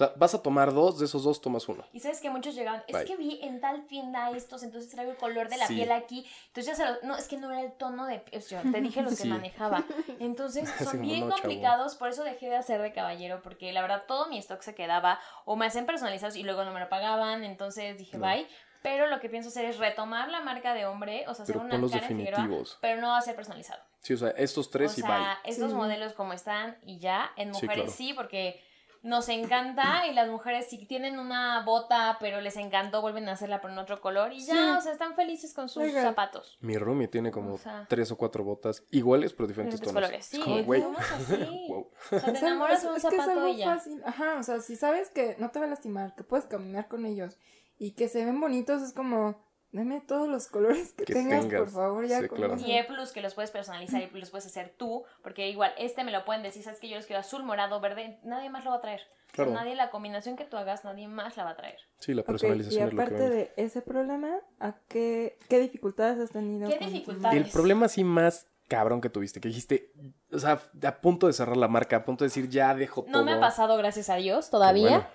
[0.00, 1.84] O sea, vas a tomar dos, de esos dos tomas uno.
[1.92, 3.04] Y sabes que muchos llegaban, es Bye.
[3.04, 5.74] que vi en tal tienda estos, entonces traigo el color de la Sí.
[5.74, 6.26] piel aquí.
[6.46, 8.62] Entonces ya se lo, no, es que no era el tono de piel, o sea,
[8.62, 9.28] te dije lo que Sí.
[9.28, 9.84] manejaba.
[10.18, 11.42] Entonces son bien no, chavo.
[11.42, 14.74] complicados, por eso dejé de hacer de caballero, porque la verdad todo mi stock se
[14.74, 18.26] quedaba o me hacen personalizados y luego no me lo pagaban, entonces dije No.
[18.26, 18.46] bye.
[18.82, 21.66] Pero lo que pienso hacer es retomar la marca de hombre, o sea, hacer Pero
[21.66, 22.78] una Karen Figueroa, definitivos.
[22.80, 23.82] pero no va a ser personalizado.
[24.00, 25.52] Sí, o sea, estos tres o y sea, bye.
[25.52, 25.76] estos Sí.
[25.76, 27.30] modelos como están y ya.
[27.36, 27.90] En Sí, mujeres claro.
[27.90, 28.64] sí, porque
[29.02, 33.60] nos encanta y las mujeres si tienen una bota pero les encantó vuelven a hacerla
[33.62, 34.78] pero en otro color y ya, Sí.
[34.78, 36.02] o sea, están felices con sus Oiga.
[36.02, 36.58] zapatos.
[36.60, 40.08] Mi roomie tiene como O sea- tres o cuatro botas iguales, pero diferentes Diferentes tonos.
[40.10, 40.26] colores.
[40.26, 41.66] Es Sí, como, güey, somos así.
[41.68, 41.90] wow.
[42.12, 43.74] O sea, te enamoras de es- un es que es zapato algo y ya.
[43.74, 44.02] fácil.
[44.04, 47.06] Ajá, o sea, si sabes que no te va a lastimar, que puedes caminar con
[47.06, 47.38] ellos
[47.78, 49.42] y que se ven bonitos, es como,
[49.72, 51.60] dame todos los colores que, Que tengas, tengas.
[51.60, 52.56] por favor, ya Sí, con claro.
[52.58, 56.04] Y E Plus que los puedes personalizar y los puedes hacer tú, porque igual este
[56.04, 58.70] me lo pueden decir, sabes que yo los quiero azul, morado, verde, nadie más lo
[58.70, 59.00] va a traer.
[59.00, 59.52] O sea, Claro.
[59.52, 61.78] nadie la combinación que tú hagas, nadie más la va a traer.
[61.98, 66.18] Sí, la personalización y es lo que aparte de ese problema, ¿a qué, qué dificultades
[66.18, 66.68] has tenido?
[66.68, 67.40] ¿Qué dificultades?
[67.46, 69.92] El problema así más cabrón que tuviste, que dijiste,
[70.32, 73.12] o sea, a punto de cerrar la marca, a punto de decir, ya dejo todo.
[73.12, 75.10] No me ha pasado, gracias a Dios, todavía.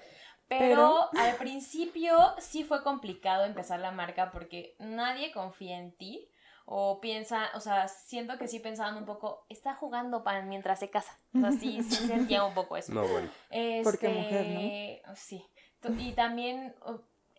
[0.47, 6.29] Pero, al principio sí fue complicado empezar la marca porque nadie confía en ti.
[6.67, 10.89] O piensa, o sea, siento que sí pensaban un poco, está jugando para mientras se
[10.89, 11.19] casa.
[11.35, 12.91] O sea, sí, sí sentía un poco eso.
[12.91, 13.29] No, bueno.
[13.83, 15.45] Porque Este, mujer, Sí.
[15.79, 16.75] Tu- Y también,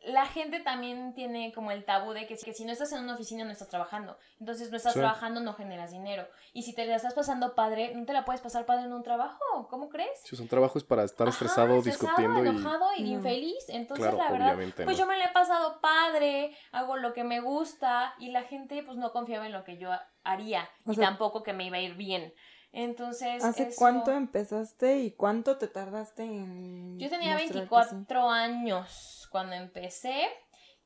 [0.06, 3.00] la gente también tiene como el tabú de que, si- que si no estás en
[3.04, 4.16] una oficina no estás trabajando.
[4.40, 5.00] Entonces no estás Sí.
[5.00, 6.26] trabajando, no generas dinero.
[6.52, 9.02] Y si te la estás pasando padre, no te la puedes pasar padre en un
[9.02, 9.38] trabajo.
[9.68, 10.20] ¿Cómo crees?
[10.24, 12.48] Si un trabajo es para estar Ajá, estresado, discutiendo y...
[12.48, 13.08] enojado y No.
[13.18, 13.64] infeliz.
[13.68, 14.92] Entonces, Claro, la verdad, pues no.
[14.92, 18.96] yo me la he pasado padre, hago lo que me gusta y la gente pues
[18.98, 19.90] no confiaba en lo que yo
[20.24, 22.32] haría O y sea- tampoco que me iba a ir bien.
[22.78, 28.28] Entonces, ¿Hace eso- cuánto empezaste y cuánto te tardaste en Yo tenía mostrar que 24
[28.30, 30.28] años cuando empecé.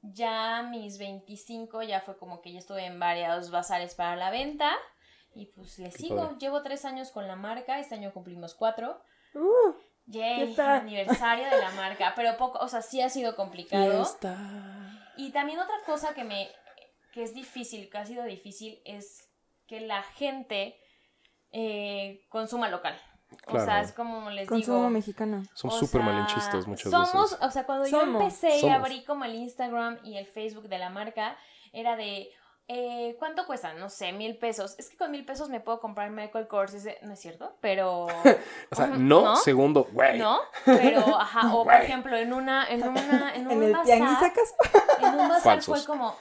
[0.03, 4.71] Ya mis 25 ya fue como que ya estuve en varios bazares para la venta.
[5.35, 6.17] Y pues le sigo.
[6.17, 6.37] padre.
[6.39, 7.81] Llevo tres años con la marca.
[7.81, 9.03] Este año cumplimos cuatro.
[9.35, 9.75] Uh,
[10.07, 10.77] Yay, Fiesta.
[10.77, 12.13] aniversario de la marca.
[12.15, 13.91] Pero poco, o sea, sí ha sido complicado.
[14.05, 14.37] Fiesta.
[15.17, 16.49] Y también otra cosa que me
[17.13, 19.29] que es difícil, que ha sido difícil, es
[19.67, 20.79] que la gente
[21.53, 22.99] eh, consuma local.
[23.47, 24.91] O sea, es como les consumo digo.
[24.91, 25.43] mexicano.
[25.55, 27.39] Somos o súper malinchistas muchas somos, veces.
[27.47, 28.05] O sea, cuando Somos.
[28.07, 28.77] yo empecé y Somos.
[28.77, 31.37] abrí como el Instagram y el Facebook de la marca,
[31.73, 32.29] era de.
[32.67, 33.73] eh, ¿Cuánto cuesta?
[33.75, 34.75] No sé, mil pesos.
[34.81, 37.57] Es que con mil pesos me puedo comprar Michael Kors, ese- ¿no es cierto?
[37.61, 38.07] Pero.
[38.73, 39.37] O sea, no, ¿no?
[39.37, 40.19] segundo, güey.
[40.19, 40.39] ¿No?
[40.65, 44.19] Pero, ajá, o por ejemplo, en una, en una, en un En el bazar, tianguis
[44.19, 44.55] sacas.
[45.01, 45.79] en un bazar Falsos.
[45.79, 46.15] fue como, ¿eh,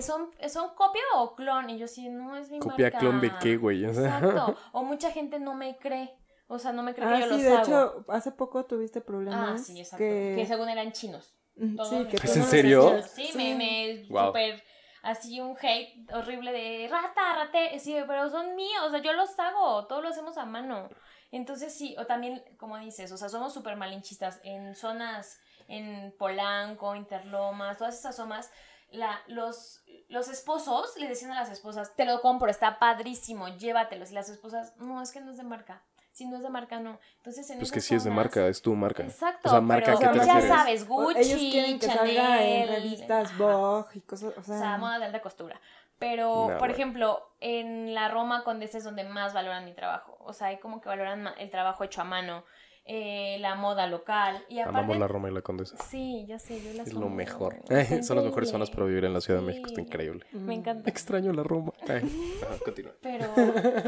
[0.00, 1.70] ¿son, ¿son copia o clon?
[1.70, 2.98] Y yo sí, no, es mi Copia marca.
[2.98, 3.84] clon de qué, güey.
[3.84, 4.56] O sea, Exacto.
[4.72, 6.14] O mucha gente no me cree.
[6.46, 7.62] O sea, no me cree Ah, que yo sí, los de hago.
[7.62, 9.66] hecho, hace poco tuviste ah, problemas.
[9.66, 9.98] sí, exacto.
[9.98, 10.34] Que...
[10.38, 10.46] Que...
[10.46, 11.38] según eran chinos.
[11.76, 13.02] Todos Sí, que ¿Es en serio?
[13.02, 14.26] Sí, me, me Wow.
[14.26, 14.62] súper
[15.02, 19.38] así un hate horrible de rata, rate, sí, pero son míos, o sea, yo los
[19.38, 20.88] hago, todos lo hacemos a mano.
[21.30, 26.94] Entonces sí, o también, como dices, o sea, somos súper malinchistas en zonas, en Polanco,
[26.94, 28.50] Interlomas, todas esas zonas,
[28.94, 34.10] la, los, los esposos le decían a las esposas, te lo compro, está padrísimo, llévatelos.
[34.10, 35.82] Y las esposas, no, es que no es de marca.
[36.12, 37.00] Si no es de marca, no.
[37.16, 39.02] Entonces en Pues que sí es de zonas- marca, es tu marca.
[39.02, 39.48] Exacto.
[39.48, 42.66] O sea, marca, pero ¿a qué te ya sabes, Gucci, Ellos quieren que salga en
[42.66, 43.36] Chanel, revistas.
[43.36, 45.60] Vogue y cosas, o O sea, sea, moda de alta costura.
[45.98, 46.74] Pero, No, por bueno.
[46.74, 50.16] ejemplo, en la Roma Condesa es donde más valoran mi trabajo.
[50.20, 52.44] O sea, hay como que valoran ma- el trabajo hecho a mano,
[52.86, 54.44] eh, la moda local.
[54.48, 55.76] Y aparte, Amamos la Roma y la Condesa.
[55.88, 57.10] Sí, ya sé, yo las Es lo amo.
[57.14, 57.56] mejor.
[58.02, 59.68] Son las mejores zonas para vivir en la Ciudad de México.
[59.68, 60.24] Está increíble.
[60.32, 60.90] mm, Me encanta.
[60.90, 61.72] Extraño la Roma.
[61.88, 62.38] Ay.
[62.44, 62.92] Ajá, continúa.
[63.00, 63.26] Pero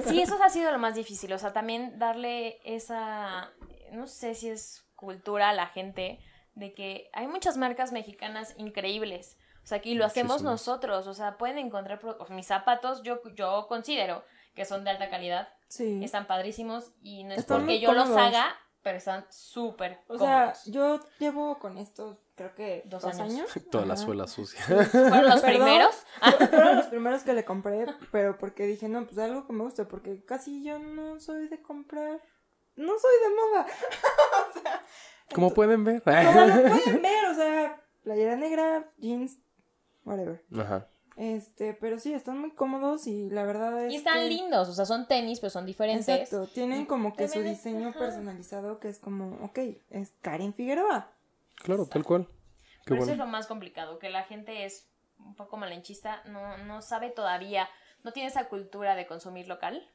[0.07, 1.33] sí, eso ha sido lo más difícil.
[1.33, 3.51] O sea, también darle esa,
[3.93, 6.19] no sé si es cultura a la gente,
[6.55, 9.37] de que hay muchas marcas mexicanas increíbles.
[9.63, 10.53] O sea, que lo hacemos Muchísimas.
[10.53, 11.07] nosotros.
[11.07, 14.25] O sea, pueden encontrar mis zapatos, yo, yo considero
[14.55, 15.49] que son de alta calidad.
[15.69, 16.01] Sí.
[16.03, 18.55] Están padrísimos y no es Están porque yo los haga,
[18.87, 20.65] pero están súper O sea, cómodos.
[20.67, 23.33] yo llevo con estos, creo que Dos dos, años.
[23.33, 23.51] años.
[23.69, 24.03] Toda la Ajá.
[24.05, 24.61] suela sucia.
[24.65, 25.43] ¿Fueron los Perdón.
[25.65, 25.97] primeros?
[26.51, 29.87] Fueron los primeros que le compré, pero porque dije, no, pues algo que me guste,
[29.87, 32.23] porque casi yo no soy de comprar.
[32.77, 33.67] No soy de moda.
[35.35, 36.01] Como pueden ver.
[36.03, 39.39] Como lo pueden ver, o sea, playera negra, jeans,
[40.05, 40.45] whatever.
[40.57, 40.87] Ajá.
[41.17, 44.75] Este, pero sí, están muy cómodos y la verdad es Y están que- lindos, o
[44.75, 46.07] sea, son tenis, pero son diferentes.
[46.09, 47.99] Exacto, tienen como que su diseño ajá.
[47.99, 49.59] personalizado que es como, ok,
[49.91, 51.11] es Karen Figueroa.
[51.57, 52.27] Claro, tal cual.
[52.85, 54.87] Qué Pero eso es lo más complicado, que la gente es
[55.19, 57.67] un poco malenchista, no, no sabe todavía,
[58.05, 59.91] no tiene esa cultura de consumir local.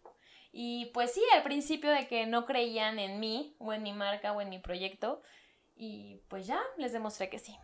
[0.51, 4.33] Y pues sí, al principio de que no creían en mí, o en mi marca,
[4.33, 5.21] o en mi proyecto,
[5.75, 7.55] y pues ya les demostré que sí.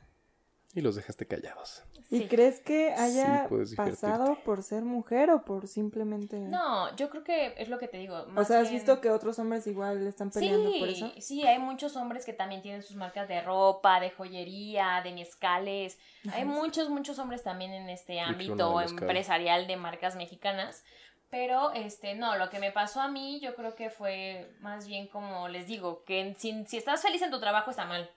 [0.78, 1.82] Y los dejaste callados.
[2.11, 2.28] ¿Y Sí.
[2.28, 3.75] crees que haya divertirte.
[3.78, 6.39] pasado por ser mujer o por simplemente...
[6.39, 8.15] No, yo creo que es lo que te digo.
[8.15, 11.11] o más sea, ¿has bien- visto que otros hombres igual están peleando sí, por eso?
[11.17, 15.97] Sí, hay muchos hombres que también tienen sus marcas de ropa, de joyería, de mezcales.
[16.32, 20.84] Hay muchos, muchos hombres también en este ámbito empresarial de marcas mexicanas.
[21.32, 25.07] Pero, este, no, lo que me pasó a mí, yo creo que fue más bien
[25.07, 28.09] como les digo, que si, si estás feliz en tu trabajo está mal.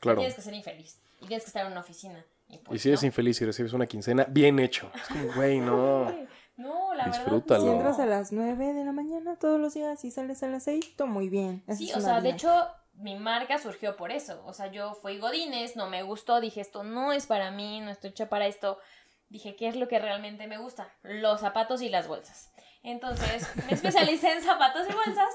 [0.00, 0.20] Claro.
[0.20, 0.98] Tienes que ser infeliz.
[1.20, 2.24] Y tienes que estar en una oficina.
[2.48, 3.06] Y, Y pues, si eres ¿no?
[3.06, 4.90] infeliz y recibes una quincena, bien hecho.
[4.94, 6.28] Es como, güey, no.
[6.58, 7.60] No, la Disfrútalo.
[7.60, 7.76] Si verdad.
[7.76, 8.02] entras no.
[8.02, 11.06] a las 9 de la mañana todos los días y sales a las 6, todo
[11.06, 11.62] muy bien.
[11.68, 12.50] Esa Sí, o sea, de hecho,
[12.94, 14.42] mi marca surgió por eso.
[14.44, 17.92] O sea, yo fui Godines, no me gustó, dije, esto no es para mí, no
[17.92, 18.80] estoy hecha para esto.
[19.28, 20.92] Dije, ¿qué es lo que realmente me gusta?
[21.02, 22.52] Los zapatos y las bolsas.
[22.82, 25.34] Entonces, me especialicé en zapatos y bolsas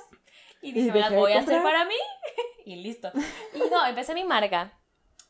[0.61, 1.95] y dije, Y me las voy a hacer para mí
[2.65, 3.13] y listo.
[3.53, 4.77] Y no, empecé mi marca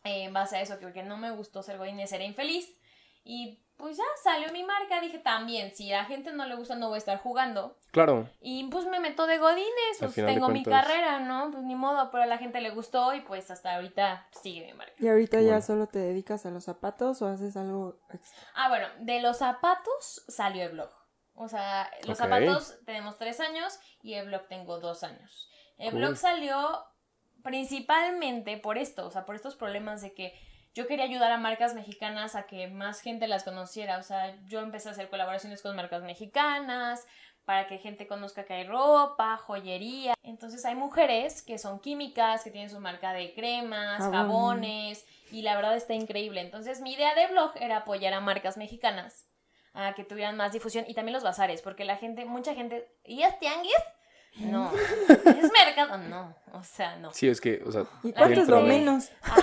[0.04, 2.78] eh, en base a eso, que porque no me gustó ser Godines, era infeliz.
[3.26, 6.76] Y pues ya salió mi marca, dije también, si a la gente no le gusta,
[6.76, 7.78] no voy a estar jugando.
[7.92, 8.30] Claro.
[8.42, 11.50] Y pues me meto de godines, pues tengo mi carrera, ¿no?
[11.52, 14.74] Pues ni modo, pero a la gente le gustó y pues hasta ahorita sigue mi
[14.74, 14.94] marca.
[15.00, 18.48] ¿Y ahorita ya solo te dedicas a los zapatos o haces algo extra?
[18.56, 20.90] Ah, bueno, de los zapatos salió el blog.
[21.36, 25.50] O sea, los zapatos tenemos tres años y el blog tengo dos años.
[25.78, 26.00] El Cool.
[26.02, 26.84] blog salió
[27.44, 30.34] principalmente por esto, o sea, por estos problemas de que
[30.74, 34.00] yo quería ayudar a marcas mexicanas a que más gente las conociera.
[34.00, 37.06] O sea, yo empecé a hacer colaboraciones con marcas mexicanas
[37.46, 40.16] para que gente conozca que hay ropa, joyería.
[40.24, 44.14] Entonces hay mujeres que son químicas, que tienen su marca de cremas, Jabón.
[44.14, 46.42] jabones, y la verdad está increíble.
[46.42, 49.28] Entonces mi idea de blog era apoyar a marcas mexicanas
[49.74, 53.24] a que tuvieran más difusión y también los bazares, porque la gente, mucha gente, ¿y
[53.24, 53.74] es tianguis?
[54.38, 54.72] No.
[55.10, 55.98] ¿Es mercado?
[55.98, 56.36] No.
[56.54, 57.14] O sea, no.
[57.14, 59.12] Sí, es que, o sea, ¿Y cuánto es lo menos?
[59.22, 59.42] Ajá.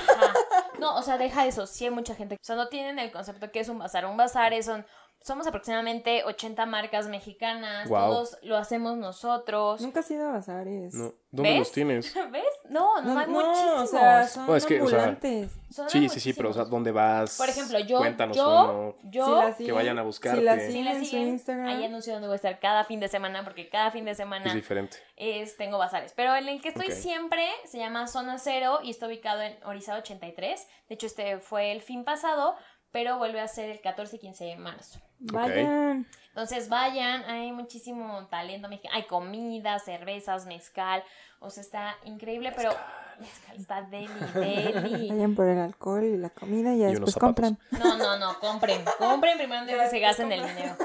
[0.78, 1.66] No, o sea, deja eso.
[1.66, 2.36] Sí hay mucha gente.
[2.36, 4.06] O sea, no tienen el concepto que es un bazar.
[4.06, 4.86] Un bazar es son.
[5.22, 7.88] Somos aproximadamente 80 marcas mexicanas.
[7.88, 9.80] Todos lo hacemos nosotros.
[9.82, 10.94] Nunca has ido a bazares.
[10.94, 11.12] no.
[11.32, 11.58] ¿Dónde ¿Ves?
[11.60, 12.12] los tienes?
[12.32, 12.42] ¿Ves?
[12.68, 13.82] No, no, hay muchísimos.
[13.82, 15.52] o sea, son No, es que, o sea, ambulantes.
[15.70, 16.64] Son Sí, sí, sí, pero, o sea.
[16.64, 17.36] ¿dónde vas?
[17.38, 17.98] Por ejemplo, yo.
[17.98, 18.96] Cuéntanos yo, uno.
[19.12, 19.24] yo.
[19.52, 20.42] Si la que vayan a Si buscarte.
[20.42, 21.66] la si siguen la en su siguen, Instagram.
[21.68, 24.16] Ahí anuncio dónde voy a estar cada fin de semana, porque cada fin de Es
[24.16, 24.96] semana diferente.
[25.16, 26.12] es, tengo bazares.
[26.16, 29.98] Pero en el que estoy siempre se llama Zona Cero y está ubicado en Orizaba
[30.00, 30.66] 83.
[30.88, 32.56] De hecho, este fue el fin pasado,
[32.92, 35.00] pero vuelve a ser el 14 y 15 de marzo.
[35.18, 36.06] Vayan.
[36.28, 41.02] Entonces vayan, hay muchísimo talento mexicano, hay comida, cervezas, mezcal,
[41.40, 42.70] o sea, está increíble, pero
[43.18, 45.08] mezcal está deli, deli.
[45.10, 47.58] Vayan por el alcohol y la comida y ya Y después compran.
[47.72, 50.76] No, no, no, compren, compren primero antes de que se gasten el dinero.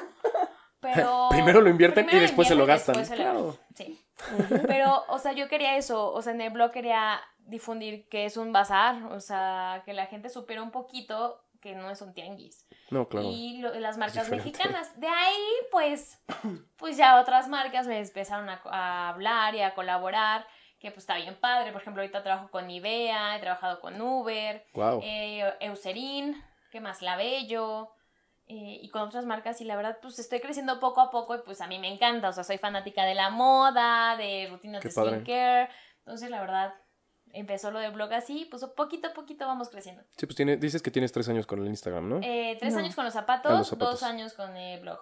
[0.80, 2.96] Pero Primero lo invierten y después se lo gastan.
[2.98, 3.48] después se lo Claro.
[3.48, 3.66] gastan.
[3.76, 4.02] Sí.
[4.68, 8.38] Pero, o sea, yo quería eso, o sea, en el blog quería difundir que es
[8.38, 12.68] un bazar, o sea, que la gente supiera un poquito que no es un tianguis.
[12.92, 13.28] No, claro.
[13.32, 15.00] y lo- las marcas mexicanas.
[15.00, 16.24] De ahí, pues,
[16.78, 20.46] pues ya otras marcas me empezaron a, a hablar y a colaborar,
[20.80, 21.72] que pues está bien padre.
[21.72, 25.00] Por ejemplo, ahorita trabajo con Nivea, he trabajado con Uber, Wow.
[25.04, 26.40] eh, Eucerin,
[26.72, 27.02] ¿qué más?
[27.02, 27.92] Labello.
[28.48, 31.40] eh, y con otras marcas y la verdad pues estoy creciendo poco a poco y
[31.40, 34.90] pues a mí me encanta, o sea, soy fanática de la moda, de rutinas Qué
[34.90, 36.76] de skincare, entonces la verdad
[37.36, 40.02] empezó lo de blog así, pues poquito a poquito vamos creciendo.
[40.18, 42.20] Sí, pues tiene, dices que tienes tres años con el Instagram, ¿no?
[42.24, 42.80] Eh, tres No.
[42.80, 44.00] años con los zapatos, Ah, los zapatos.
[44.02, 45.00] dos años con el blog.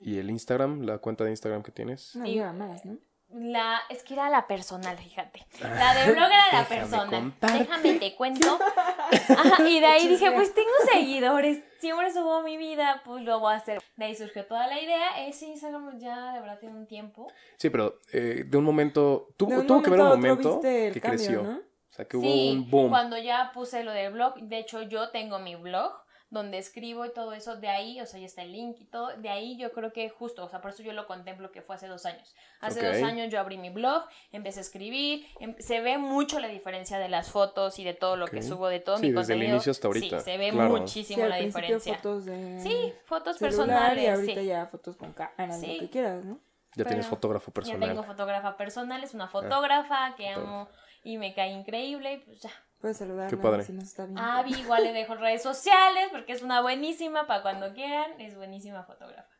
[0.00, 2.14] ¿Y el Instagram, la cuenta de Instagram que tienes?
[2.16, 2.98] No lleva más, ¿no?
[3.28, 5.44] La, es que era la personal, fíjate.
[5.60, 7.10] La de blog era la personal.
[7.10, 7.58] contarte.
[7.58, 8.56] Déjame te cuento.
[9.28, 11.62] Ajá, y de ahí dije, pues tengo seguidores.
[11.80, 13.82] Siempre subo mi vida, pues lo voy a hacer.
[13.96, 15.26] De ahí surgió toda la idea.
[15.26, 17.26] Ese Instagram ya de verdad tiene un tiempo.
[17.56, 19.28] Sí, pero eh, de un momento.
[19.36, 21.42] Tuvo, tuvo que ver un momento que cambio, creció.
[21.42, 21.60] ¿no?
[21.96, 22.90] O sea, que hubo sí, un boom.
[22.90, 24.34] cuando ya puse lo del blog.
[24.42, 25.92] De hecho, yo tengo mi blog
[26.28, 27.56] donde escribo y todo eso.
[27.56, 29.16] De ahí, o sea, ya está el link y todo.
[29.16, 31.76] De ahí yo creo que justo, o sea, por eso yo lo contemplo que fue
[31.76, 32.34] hace dos años.
[32.60, 32.86] Hace Ok.
[32.94, 35.24] dos años yo abrí mi blog, empecé a escribir.
[35.40, 38.42] em- se ve mucho la diferencia de las fotos y de todo lo que Ok.
[38.42, 39.54] subo, de todo Sí, mi desde el contenido.
[39.54, 40.68] inicio hasta ahorita, Sí, se ve claro.
[40.76, 41.94] muchísimo Sí, la diferencia.
[41.94, 44.04] fotos de Sí, fotos personales.
[44.04, 44.46] y ahorita sí.
[44.46, 45.74] ya fotos con cámara, Sí.
[45.74, 46.40] lo que quieras, ¿no?
[46.74, 47.88] ya tienes pero fotógrafo Ya personal.
[47.88, 50.60] tengo fotógrafa personal, es una fotógrafa que fotógrafa.
[50.60, 50.68] amo
[51.06, 52.50] y me cae increíble y pues ya.
[52.80, 53.62] Puedes saludarla Qué padre.
[53.64, 54.20] si nos está viendo.
[54.20, 58.20] A Abby igual le dejo redes sociales porque es una buenísima para cuando quieran.
[58.20, 59.30] Es buenísima fotógrafa.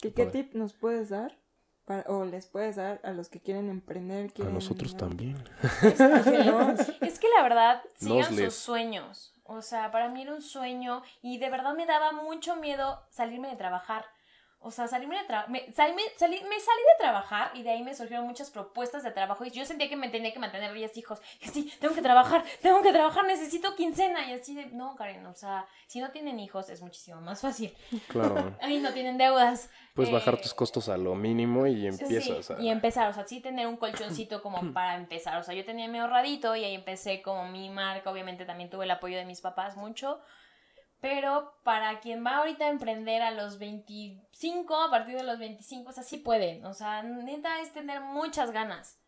[0.00, 0.42] ¿Qué, Qué padre.
[0.44, 1.38] tip nos puedes dar?
[1.86, 4.30] Para- o les puedes dar a los que quieren emprender.
[4.30, 4.98] A Quieren, nosotros ¿no?
[5.00, 5.36] también.
[7.00, 9.32] Es que la verdad, sigan Nos les- sus sueños.
[9.46, 13.48] O sea, para mí era un sueño y de verdad me daba mucho miedo salirme
[13.48, 14.04] de trabajar.
[14.66, 15.50] O sea, salirme de trabajar.
[15.50, 19.44] Me, salí, me salí de trabajar y de ahí me surgieron muchas propuestas de trabajo
[19.44, 21.20] y yo sentía que me tenía que mantener 10 hijos.
[21.42, 24.30] Y así, tengo que trabajar, tengo que trabajar, necesito quincena.
[24.30, 27.74] Y así de, no, Karen, o sea, si no tienen hijos es muchísimo más fácil.
[28.08, 28.56] Claro.
[28.62, 29.68] Ahí no tienen deudas.
[29.94, 32.60] Puedes bajar Eh, tus costos a lo mínimo y Sí, empiezas a...
[32.60, 35.38] Y empezar, o sea, sí tener un colchoncito como para empezar.
[35.38, 38.10] O sea, yo tenía mi ahorradito y ahí empecé como mi marca.
[38.10, 40.20] Obviamente también tuve el apoyo de mis papás mucho.
[41.04, 45.90] Pero para quien va ahorita a emprender a los 25, a partir de los 25,
[45.90, 46.64] o sea, sí pueden.
[46.64, 48.98] O sea, neta es tener muchas ganas.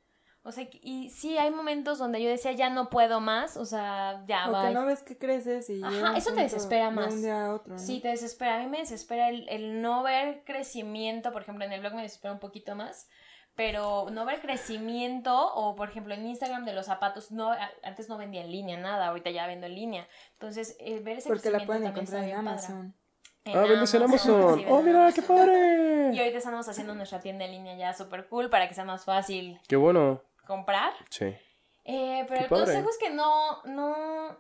[0.42, 3.57] O sea, y sí, hay momentos donde yo decía, ya no puedo más.
[3.57, 4.68] O sea, ya va.
[4.68, 7.14] que no ves que creces y Ajá, eso te desespera de más.
[7.14, 7.80] un día a otro, ¿no?
[7.80, 8.57] Sí, te desespera.
[8.57, 11.32] A mí me desespera el, el no ver crecimiento.
[11.32, 13.09] Por ejemplo, en el blog me desespera un poquito más.
[13.57, 17.52] Pero no ver crecimiento, o por ejemplo en Instagram de los zapatos, no,
[17.82, 20.07] antes no vendía en línea nada, ahorita ya vendo en línea.
[20.34, 22.38] Entonces, eh, ver ese Porque la crecimiento pueden encontrar en padre.
[22.50, 22.94] Amazon.
[23.44, 24.59] En Ah, vendes en Amazon.
[24.59, 25.26] sí, Oh, mira, qué Amazon.
[25.26, 26.18] Y padre.
[26.20, 29.59] ahorita estamos haciendo nuestra tienda en línea ya súper cool para que sea más fácil
[29.68, 30.20] Qué bueno.
[30.46, 30.92] comprar.
[31.11, 31.34] Sí.
[31.84, 32.64] Eh, pero Qué el padre.
[32.64, 34.36] consejo es que no, no,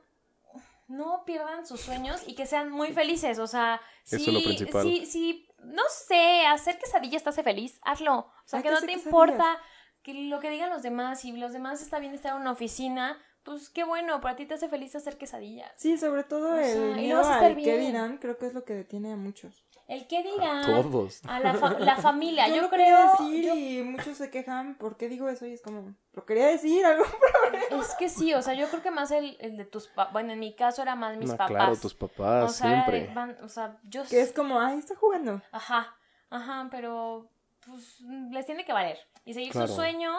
[0.88, 3.38] no pierdan sus sueños y que sean muy felices.
[3.38, 4.82] O sea, Eso si, es lo principal.
[4.82, 8.18] si, si, no sé, hacer quesadillas te hace feliz, hazlo.
[8.18, 9.06] O sea, que no te quesadillas.
[9.06, 9.58] importa
[10.02, 11.20] que lo que digan los demás.
[11.20, 14.54] Si los demás está bien estar en una oficina, pues qué bueno, para ti te
[14.54, 15.72] hace feliz hacer quesadillas.
[15.76, 18.74] Sí, sobre todo O sea, el miedo al que dirán, creo que es lo que
[18.74, 19.65] detiene a muchos.
[19.88, 20.64] El qué dirán.
[20.66, 21.20] Todos.
[21.28, 22.70] A la, fa- la familia, yo, lo creo.
[22.70, 25.46] quería decir yo- y muchos se quejan, ¿por qué digo eso?
[25.46, 27.04] Y es como, lo quería decir, algo.
[27.80, 30.12] es que sí, o sea, yo creo que más el, el de tus papás.
[30.12, 31.50] Bueno, en mi caso era más mis No, papás.
[31.52, 33.14] claro, tus papás, o sea, siempre.
[33.14, 35.40] van- o sea, yo Que es como, ay, está jugando.
[35.52, 35.96] Ajá,
[36.30, 37.30] ajá, pero
[37.64, 38.98] pues les tiene que valer.
[39.24, 39.68] Y seguir Claro.
[39.68, 40.12] su sueño,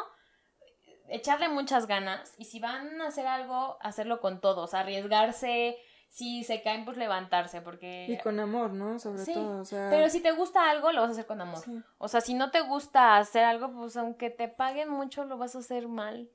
[1.09, 2.33] echarle muchas ganas.
[2.37, 5.77] Y si van a hacer algo, hacerlo con todos, arriesgarse.
[6.17, 8.07] Si se caen, pues levantarse, porque...
[8.09, 8.97] Y con amor, ¿no?
[8.97, 9.89] Sobre Sí, todo, o sea.
[9.91, 11.59] Pero si te gusta algo, lo vas a hacer con amor.
[11.63, 11.79] sí.
[11.99, 15.55] O sea, si no te gusta hacer algo, pues aunque te paguen mucho, lo vas
[15.55, 16.29] a hacer mal.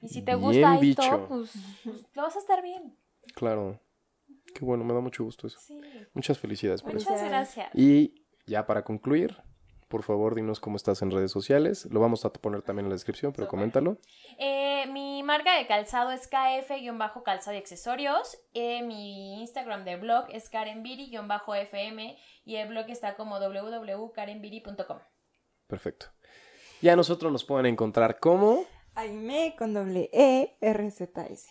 [0.00, 1.26] Y si te Bien gusta esto, dicho.
[1.28, 1.52] pues,
[1.84, 2.96] pues, lo vas a estar bien.
[3.36, 3.80] Claro.
[4.52, 5.60] Qué bueno, me da mucho gusto eso.
[5.60, 5.80] Sí.
[6.12, 7.08] Muchas felicidades por eso.
[7.08, 7.70] Muchas gracias.
[7.74, 9.36] Y ya para concluir,
[9.88, 11.88] por favor, dinos cómo estás en redes sociales.
[11.90, 13.98] Lo vamos a poner también en la descripción, pero coméntalo.
[14.38, 18.38] Eh, mi marca de calzado es KF-calzado y accesorios.
[18.54, 24.98] Eh, mi Instagram de blog es karenbiri-fm y el blog está como www.karenbiri.com.
[25.66, 26.06] Perfecto.
[26.80, 28.64] Ya nosotros nos pueden encontrar como,
[28.94, 31.48] Aime con doble E, R, Z, S.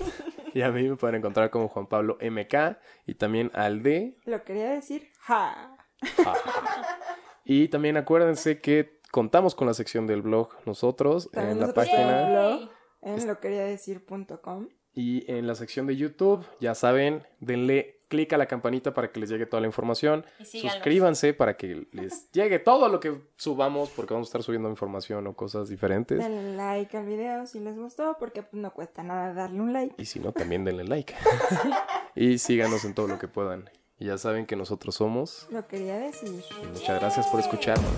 [0.54, 4.18] y a mí me pueden encontrar como Juan Pablo MK y también al D.
[4.24, 5.76] Lo quería decir, ja.
[7.50, 12.70] Y también acuérdense que contamos con la sección del blog nosotros También en la página.
[13.00, 14.68] En lo quería decir.com.
[14.92, 16.44] y en la sección de YouTube.
[16.60, 20.26] Ya saben, denle clic a la campanita para que les llegue toda la información.
[20.44, 25.26] Suscríbanse para que les llegue todo lo que subamos porque vamos a estar subiendo información
[25.26, 26.18] o cosas diferentes.
[26.18, 29.94] Denle like al video si les gustó, porque pues, no cuesta nada darle un like.
[29.96, 31.14] Y si no, también denle like.
[32.14, 33.70] y síganos en todo lo que puedan.
[33.98, 35.46] Y ya saben que nosotros somos.
[35.50, 36.44] Lo quería decir.
[36.72, 37.92] Muchas gracias por escucharnos.